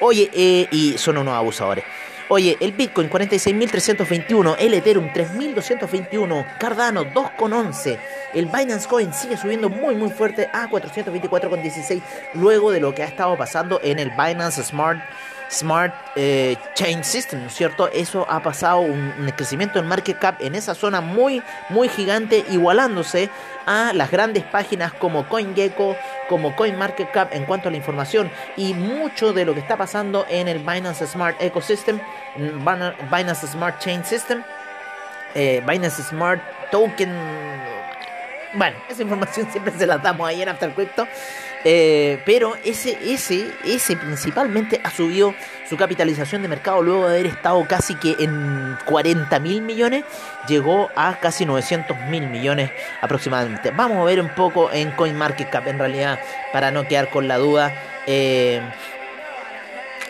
Oye, 0.01 0.31
eh, 0.33 0.69
y 0.71 0.97
son 0.97 1.19
unos 1.19 1.35
abusadores. 1.35 1.85
Oye, 2.33 2.57
el 2.61 2.71
Bitcoin 2.71 3.11
46.321, 3.11 4.55
el 4.61 4.75
Ethereum 4.75 5.09
3.221, 5.09 6.59
Cardano 6.59 7.05
2.11, 7.05 7.99
el 8.35 8.47
Binance 8.47 8.87
Coin 8.87 9.13
sigue 9.13 9.37
subiendo 9.37 9.69
muy 9.69 9.97
muy 9.97 10.11
fuerte 10.11 10.49
a 10.53 10.71
424.16 10.71 12.01
luego 12.35 12.71
de 12.71 12.79
lo 12.79 12.95
que 12.95 13.03
ha 13.03 13.07
estado 13.07 13.37
pasando 13.37 13.81
en 13.83 13.99
el 13.99 14.11
Binance 14.11 14.63
Smart 14.63 15.01
Smart 15.51 15.93
eh, 16.15 16.57
Chain 16.75 17.03
System, 17.03 17.41
¿no 17.41 17.47
es 17.49 17.55
cierto? 17.55 17.89
Eso 17.89 18.25
ha 18.29 18.41
pasado 18.43 18.81
un, 18.81 19.11
crecimiento 19.37 19.79
en 19.79 19.87
market 19.87 20.19
cap 20.19 20.37
en 20.41 20.55
esa 20.55 20.75
zona 20.75 21.01
muy, 21.01 21.43
muy 21.69 21.89
gigante, 21.89 22.45
igualándose 22.51 23.31
a 23.67 23.93
las 23.93 24.11
grandes 24.11 24.45
páginas 24.45 24.93
como 24.93 25.29
CoinGecko, 25.29 25.97
como 26.29 26.55
CoinMarketCap 26.55 27.35
en 27.35 27.45
cuanto 27.45 27.69
a 27.69 27.71
la 27.73 27.77
información 27.77 28.31
y 28.57 28.75
mucho 28.75 29.33
de 29.33 29.45
lo 29.45 29.55
que 29.55 29.61
está 29.61 29.77
pasando 29.77 30.25
en 30.29 30.47
el 30.47 30.61
Binance 30.61 31.07
Smart 31.07 31.37
Ecosystem, 31.41 32.01
mm, 32.37 32.65
Binance 33.11 33.47
Smart 33.49 33.81
Chain 33.81 34.05
System, 34.05 34.45
eh, 35.35 35.63
Binance 35.67 36.03
Smart 36.05 36.41
Token. 36.71 37.13
Bueno, 38.55 38.77
esa 38.89 39.03
información 39.03 39.49
siempre 39.53 39.73
se 39.77 39.87
la 39.87 39.99
damos 39.99 40.29
ahí 40.29 40.43
en 40.43 40.49
After 40.49 40.73
Crypto. 40.75 41.07
Eh, 41.65 42.23
pero 42.25 42.57
ese, 42.65 42.97
ese, 43.05 43.51
ese 43.65 43.97
principalmente 43.97 44.81
ha 44.83 44.91
subido 44.91 45.35
su 45.69 45.77
capitalización 45.77 46.41
de 46.43 46.49
mercado 46.49 46.83
luego 46.83 47.07
de 47.07 47.19
haber 47.19 47.27
estado 47.27 47.65
casi 47.69 47.95
que 47.97 48.17
en 48.19 48.79
40 48.87 49.39
mil 49.41 49.61
millones, 49.63 50.05
llegó 50.49 50.91
a 50.97 51.19
casi 51.21 51.45
900 51.45 51.97
mil 52.09 52.29
millones 52.29 52.71
aproximadamente. 53.03 53.71
Vamos 53.71 53.99
a 53.99 54.05
ver 54.05 54.21
un 54.21 54.31
poco 54.31 54.73
en 54.73 54.91
CoinMarketCap 54.93 55.67
en 55.67 55.79
realidad 55.79 56.19
para 56.53 56.71
no 56.71 56.89
quedar 56.89 57.11
con 57.11 57.29
la 57.29 57.37
duda. 57.37 57.73
Eh, 58.07 58.61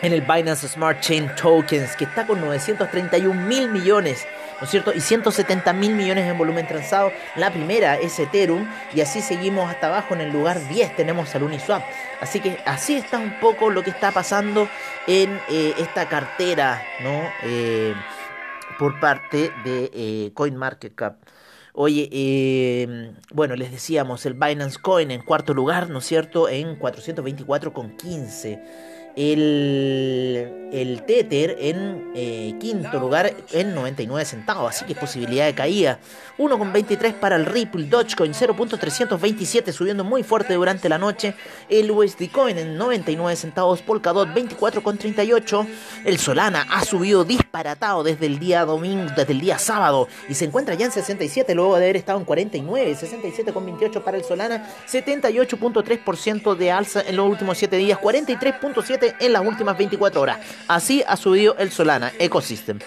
en 0.01 0.13
el 0.13 0.21
Binance 0.21 0.67
Smart 0.67 0.99
Chain 0.99 1.29
Tokens, 1.35 1.95
que 1.95 2.05
está 2.05 2.25
con 2.25 2.41
931 2.41 3.39
mil 3.39 3.69
millones 3.69 4.25
¿no 4.61 4.65
es 4.65 4.69
cierto? 4.69 4.93
Y 4.93 5.01
170 5.01 5.73
mil 5.73 5.95
millones 5.95 6.29
en 6.29 6.37
volumen 6.37 6.67
transado. 6.67 7.11
La 7.35 7.51
primera 7.51 7.95
es 7.95 8.19
Ethereum 8.19 8.69
y 8.93 9.01
así 9.01 9.19
seguimos 9.21 9.67
hasta 9.67 9.87
abajo 9.87 10.13
en 10.13 10.21
el 10.21 10.31
lugar 10.31 10.67
10 10.69 10.95
tenemos 10.95 11.33
al 11.33 11.41
Uniswap. 11.43 11.81
Así 12.19 12.39
que 12.39 12.59
así 12.65 12.93
está 12.95 13.17
un 13.17 13.39
poco 13.39 13.71
lo 13.71 13.81
que 13.83 13.89
está 13.89 14.11
pasando 14.11 14.69
en 15.07 15.39
eh, 15.49 15.73
esta 15.79 16.07
cartera, 16.07 16.79
¿no? 17.01 17.23
Eh, 17.43 17.95
por 18.77 18.99
parte 18.99 19.51
de 19.65 19.89
eh, 19.93 20.31
CoinMarketCap. 20.35 21.17
Oye, 21.73 23.15
bueno, 23.33 23.55
les 23.55 23.71
decíamos 23.71 24.25
el 24.25 24.33
Binance 24.33 24.77
Coin 24.79 25.09
en 25.09 25.21
cuarto 25.21 25.53
lugar, 25.53 25.89
¿no 25.89 25.99
es 25.99 26.05
cierto? 26.05 26.49
En 26.49 26.77
424,15 26.77 28.61
el, 29.15 30.69
el 30.71 31.03
Tether 31.03 31.57
en 31.59 32.11
eh, 32.15 32.55
quinto 32.59 32.99
lugar 32.99 33.33
en 33.51 33.75
99 33.75 34.25
centavos, 34.25 34.75
así 34.75 34.85
que 34.85 34.95
posibilidad 34.95 35.45
de 35.45 35.53
caída. 35.53 35.99
1,23 36.37 37.13
para 37.15 37.35
el 37.35 37.45
Ripple 37.45 37.85
Dogecoin, 37.85 38.33
0.327 38.33 39.71
subiendo 39.71 40.03
muy 40.03 40.23
fuerte 40.23 40.53
durante 40.53 40.89
la 40.89 40.97
noche. 40.97 41.35
El 41.69 41.91
USD 41.91 42.31
Coin 42.31 42.57
en 42.57 42.77
99 42.77 43.35
centavos, 43.35 43.81
Polkadot 43.81 44.29
24,38. 44.29 45.67
El 46.05 46.17
Solana 46.17 46.65
ha 46.69 46.83
subido 46.85 47.23
disparatado 47.23 48.03
desde 48.03 48.25
el 48.25 48.39
día 48.39 48.65
domingo, 48.65 49.11
desde 49.15 49.33
el 49.33 49.41
día 49.41 49.59
sábado 49.59 50.07
y 50.29 50.33
se 50.33 50.45
encuentra 50.45 50.75
ya 50.75 50.85
en 50.85 50.91
67 50.91 51.53
luego 51.55 51.77
de 51.77 51.83
haber 51.85 51.97
estado 51.97 52.19
en 52.19 52.25
49, 52.25 52.95
67,28 52.95 54.03
para 54.03 54.17
el 54.17 54.23
Solana, 54.23 54.67
78.3% 54.87 56.55
de 56.55 56.71
alza 56.71 57.01
en 57.01 57.15
los 57.15 57.29
últimos 57.29 57.57
7 57.57 57.75
días, 57.77 57.99
43.7 57.99 59.00
en 59.19 59.33
las 59.33 59.45
últimas 59.45 59.77
24 59.77 60.21
horas. 60.21 60.39
Así 60.67 61.03
ha 61.07 61.17
subido 61.17 61.55
el 61.57 61.71
Solana 61.71 62.11
Ecosystem. 62.19 62.79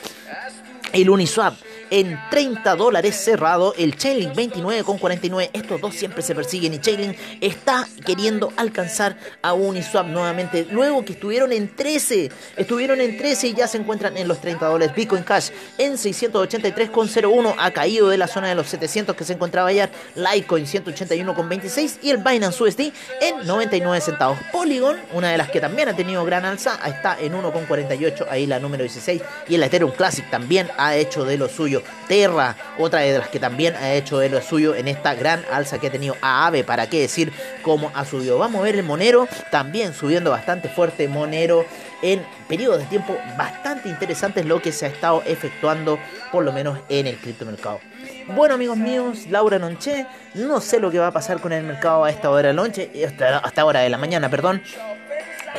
El 0.92 1.11
Uniswap 1.11 1.55
en 1.94 2.18
30 2.28 2.74
dólares 2.74 3.14
cerrado. 3.14 3.72
El 3.78 3.96
Chainlink 3.96 4.35
29,49. 4.35 5.50
Estos 5.52 5.80
dos 5.80 5.94
siempre 5.94 6.22
se 6.22 6.35
persiguen 6.35 6.74
y 6.74 6.80
Chainlink 6.80 7.16
está 7.40 7.87
queriendo 8.04 8.52
alcanzar 8.57 9.16
a 9.42 9.52
Uniswap 9.52 10.09
nuevamente. 10.09 10.66
Luego 10.72 11.04
que 11.04 11.12
estuvieron 11.12 11.52
en 11.52 11.72
13. 11.72 12.33
Estuvieron 12.57 13.00
en 13.00 13.16
13 13.16 13.46
y 13.46 13.54
ya 13.54 13.68
se 13.68 13.78
encuentran 13.78 14.16
en 14.16 14.26
los 14.26 14.40
30 14.40 14.66
dólares. 14.66 14.92
Bitcoin 14.96 15.22
Cash 15.22 15.50
en 15.78 15.92
683,01. 15.92 17.54
Ha 17.57 17.70
caído 17.70 18.09
de 18.09 18.18
la 18.18 18.26
zona 18.26 18.48
de 18.48 18.57
los 18.57 18.66
700 18.66 19.14
que 19.14 19.22
se 19.22 19.35
encontraba 19.35 19.68
ayer. 19.68 19.88
Litecoin 20.16 20.66
181,26. 20.66 21.98
Y 22.02 22.11
el 22.11 22.18
Binance 22.18 22.61
USD 22.61 22.92
en 23.20 23.46
99 23.46 24.00
centavos. 24.00 24.38
Polygon, 24.50 24.96
una 25.12 25.30
de 25.30 25.38
las 25.38 25.48
que 25.48 25.61
también 25.61 25.88
ha 25.88 25.94
tenido 25.94 26.24
gran 26.24 26.44
alza, 26.44 26.76
está 26.85 27.16
en 27.20 27.35
1,48. 27.35 28.26
Ahí 28.28 28.46
la 28.48 28.59
número 28.59 28.83
16. 28.83 29.22
Y 29.48 29.54
el 29.54 29.62
Ethereum 29.62 29.92
Classic 29.92 30.28
también 30.28 30.68
ha 30.76 30.96
hecho 30.96 31.24
de 31.24 31.38
lo 31.38 31.48
suyo. 31.48 31.84
Terra, 32.09 32.57
otra 32.79 33.01
de 33.01 33.18
las 33.18 33.29
que 33.29 33.40
también 33.40 33.75
ha 33.77 33.92
hecho 33.92 34.18
de 34.18 34.29
lo 34.29 34.40
suyo 34.42 34.75
en 34.75 34.88
esta 34.88 35.14
gran 35.14 35.44
alza 35.51 35.79
que 35.79 35.88
ha 35.88 35.90
tenido 35.90 36.16
a 36.23 36.44
para 36.66 36.88
qué 36.88 37.01
decir 37.01 37.33
cómo 37.62 37.90
ha 37.94 38.05
subido. 38.05 38.38
Vamos 38.38 38.61
a 38.61 38.64
ver 38.64 38.77
el 38.77 38.83
Monero, 38.83 39.27
también 39.51 39.94
subiendo 39.94 40.31
bastante 40.31 40.68
fuerte 40.68 41.09
Monero 41.09 41.64
en 42.03 42.25
periodos 42.49 42.81
de 42.81 42.85
tiempo 42.85 43.16
bastante 43.38 43.88
interesantes 43.88 44.44
lo 44.44 44.61
que 44.61 44.73
se 44.73 44.85
ha 44.85 44.88
estado 44.88 45.23
efectuando, 45.27 45.99
por 46.31 46.44
lo 46.44 46.53
menos 46.53 46.79
en 46.88 47.07
el 47.07 47.16
criptomercado. 47.16 47.81
Bueno 48.29 48.55
amigos 48.55 48.77
míos, 48.77 49.27
Laura 49.31 49.59
Nonche, 49.59 50.07
no 50.35 50.61
sé 50.61 50.81
lo 50.81 50.90
que 50.90 50.99
va 50.99 51.09
a 51.09 51.12
pasar 51.12 51.40
con 51.40 51.53
el 51.53 51.64
mercado 51.64 52.05
a 52.05 52.11
esta 52.11 52.31
hora 52.31 52.49
de 52.49 52.55
la 52.55 52.62
noche, 52.62 52.90
hasta, 53.07 53.38
hasta 53.38 53.64
hora 53.64 53.81
de 53.81 53.88
la 53.88 53.99
mañana, 53.99 54.29
perdón 54.29 54.62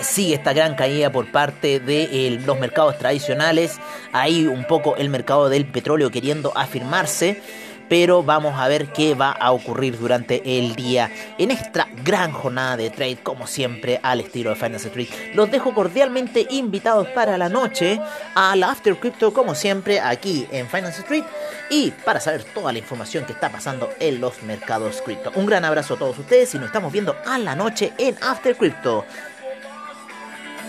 sigue 0.01 0.36
esta 0.36 0.53
gran 0.53 0.75
caída 0.75 1.12
por 1.12 1.31
parte 1.31 1.79
de 1.79 2.39
los 2.45 2.60
mercados 2.60 2.97
tradicionales. 2.97 3.79
Ahí 4.12 4.47
un 4.47 4.65
poco 4.65 4.95
el 4.97 5.10
mercado 5.10 5.49
del 5.49 5.65
petróleo 5.65 6.12
queriendo 6.12 6.51
afirmarse 6.55 7.41
pero 7.89 8.23
vamos 8.23 8.60
a 8.60 8.67
ver 8.67 8.88
qué 8.88 9.13
va 9.13 9.31
a 9.31 9.51
ocurrir 9.51 9.97
durante 9.97 10.58
el 10.58 10.75
día 10.75 11.12
en 11.38 11.51
esta 11.51 11.88
gran 12.03 12.31
jornada 12.31 12.77
de 12.77 12.89
trade, 12.89 13.17
como 13.21 13.47
siempre, 13.47 13.99
al 14.01 14.21
estilo 14.21 14.49
de 14.49 14.55
Finance 14.55 14.88
Street. 14.88 15.10
Los 15.34 15.51
dejo 15.51 15.73
cordialmente 15.73 16.47
invitados 16.49 17.08
para 17.10 17.38
la 17.38 17.49
noche 17.49 17.99
a 18.34 18.55
la 18.55 18.71
After 18.71 18.97
Crypto, 18.97 19.34
como 19.34 19.55
siempre, 19.55 19.99
aquí 19.99 20.47
en 20.51 20.67
Finance 20.67 21.01
Street 21.01 21.23
y 21.69 21.91
para 21.91 22.19
saber 22.19 22.43
toda 22.43 22.71
la 22.71 22.79
información 22.79 23.25
que 23.25 23.34
está 23.34 23.49
pasando 23.49 23.89
en 23.99 24.19
los 24.21 24.41
mercados 24.43 25.01
cripto. 25.01 25.31
Un 25.36 25.45
gran 25.45 25.65
abrazo 25.65 25.95
a 25.95 25.97
todos 25.97 26.17
ustedes 26.17 26.53
y 26.55 26.58
nos 26.58 26.67
estamos 26.67 26.91
viendo 26.91 27.15
a 27.25 27.38
la 27.38 27.55
noche 27.55 27.93
en 27.97 28.15
After 28.21 28.55
Crypto. 28.55 29.05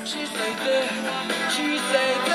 She's 0.07 0.31
like 0.35 0.57
that. 0.59 1.51
She's 1.51 1.83
like 1.83 2.26